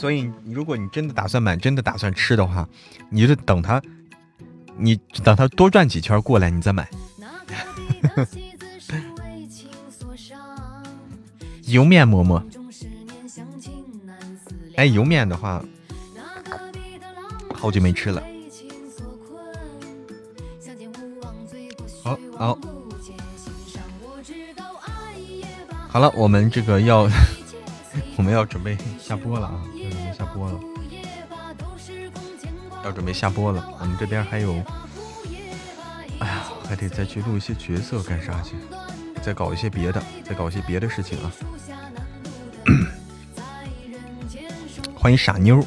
[0.00, 2.68] 所以，如果你真的打算买，真的打算吃的话，
[3.10, 3.82] 你就等它，
[4.76, 6.88] 你等它多转几圈过来，你再买。
[11.66, 12.42] 油面馍馍，
[14.76, 15.64] 哎，油面的话。
[17.64, 18.22] 好久没吃了。
[22.02, 22.58] 好好，
[25.88, 27.08] 好了，我们这个要，
[28.18, 30.60] 我们要准备下播了啊，要准备下播了，
[32.84, 33.66] 要准备下播了。
[33.80, 34.62] 我们这边还有，
[36.18, 38.56] 哎呀，还得再去录一些角色，干啥去？
[39.22, 41.32] 再搞一些别的，再搞一些别的事情啊。
[44.94, 45.64] 欢迎傻妞。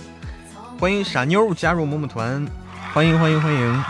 [0.80, 2.45] 欢迎傻妞加入某某团，
[2.94, 3.84] 欢迎欢迎欢迎！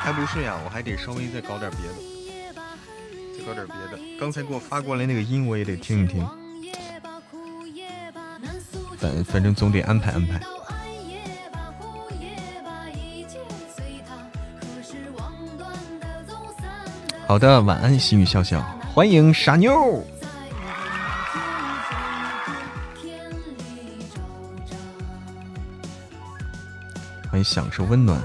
[0.00, 0.56] 还不睡啊？
[0.64, 2.62] 我还得稍微再搞点别的，
[3.36, 3.98] 再搞点别的。
[4.20, 6.24] 刚才给我发过来那个音，我也得听一听。
[8.98, 10.40] 反反正总得安排安排。
[17.26, 18.62] 好的，晚安，心语笑笑。
[18.94, 20.06] 欢迎傻妞。
[27.38, 28.20] 欢迎享受温暖。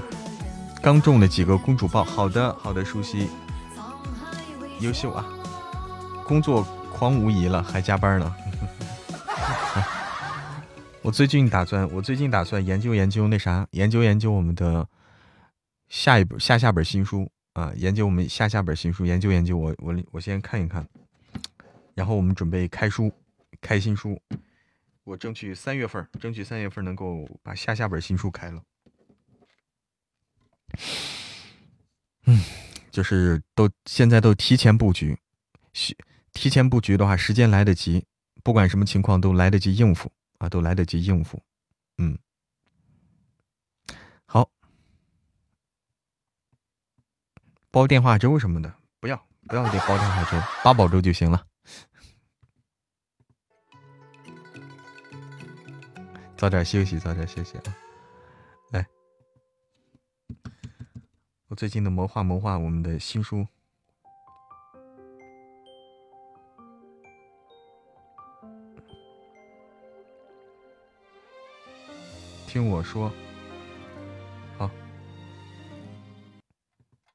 [0.82, 3.28] 刚中了几个公主抱，好的好的，舒西，
[4.80, 5.24] 优秀啊！
[6.26, 8.34] 工作狂无疑了，还加班呢。
[11.00, 14.84] 我最近打算，我最近打算研究研究那啥，研究研究我们的
[15.88, 20.84] 下一本下下本新书啊，研究我们下下本新书，研究研究我我我先看一看，
[21.94, 23.12] 然后我们准备开书，
[23.60, 24.20] 开新书。
[25.04, 28.60] 我争取三月份，争取三月份能够把下下本新书开了。
[32.26, 32.40] 嗯，
[32.90, 35.18] 就是都现在都提前布局，
[36.32, 38.04] 提前布局的话，时间来得及，
[38.42, 41.42] 不管什么情况都来得及应付啊，都来得及应付。
[41.98, 42.18] 嗯，
[44.26, 44.50] 好，
[47.70, 51.46] 包电话粥什么的，不要不要得包电话粥，八宝粥就行了。
[56.36, 57.62] 早点休息，早点休息啊。
[61.48, 63.46] 我最近的谋划谋划我们的新书，
[72.48, 73.12] 听我说，
[74.56, 74.70] 好，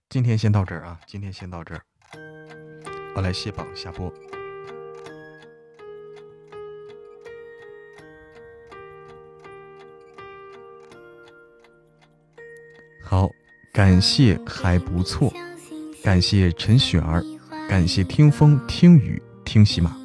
[0.10, 1.82] 今天先到这儿啊，今天先到这儿，
[3.16, 4.14] 我来卸榜下播。
[13.04, 13.28] 好。
[13.80, 15.34] 感谢还不错，
[16.04, 17.24] 感谢陈雪儿，
[17.70, 19.96] 感谢听风听雨听喜马，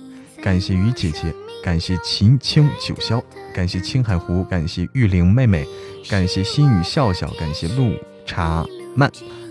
[0.40, 3.20] 感谢雨姐姐，感谢秦青九霄，
[3.52, 5.66] 感谢青海湖，感谢玉玲妹妹，
[6.08, 8.64] 感谢心语笑笑，感谢陆茶
[8.94, 9.10] 曼，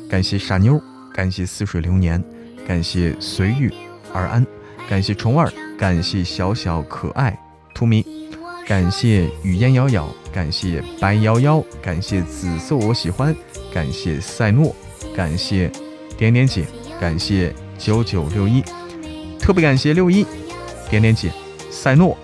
[0.10, 0.82] 感谢傻妞，
[1.14, 2.24] 感谢似水流年，
[2.66, 3.70] 感谢随遇
[4.14, 4.48] 而安，
[4.88, 7.38] 感谢虫儿，感谢小小可爱
[7.76, 8.02] 图迷，
[8.65, 13.35] 感谢雨烟遥遥，感谢白夭夭，感谢紫色我喜欢。
[13.73, 14.76] 感谢赛诺，
[15.15, 15.72] 感谢
[16.15, 16.65] 点点姐，
[16.99, 18.64] 感谢九九六一，
[19.40, 20.26] 特别感谢六一
[20.90, 21.31] 点点姐，
[21.72, 22.15] 赛诺，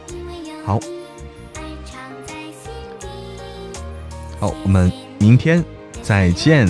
[0.64, 0.80] 好，
[4.40, 5.66] 好，我们明天
[6.04, 6.68] 再见。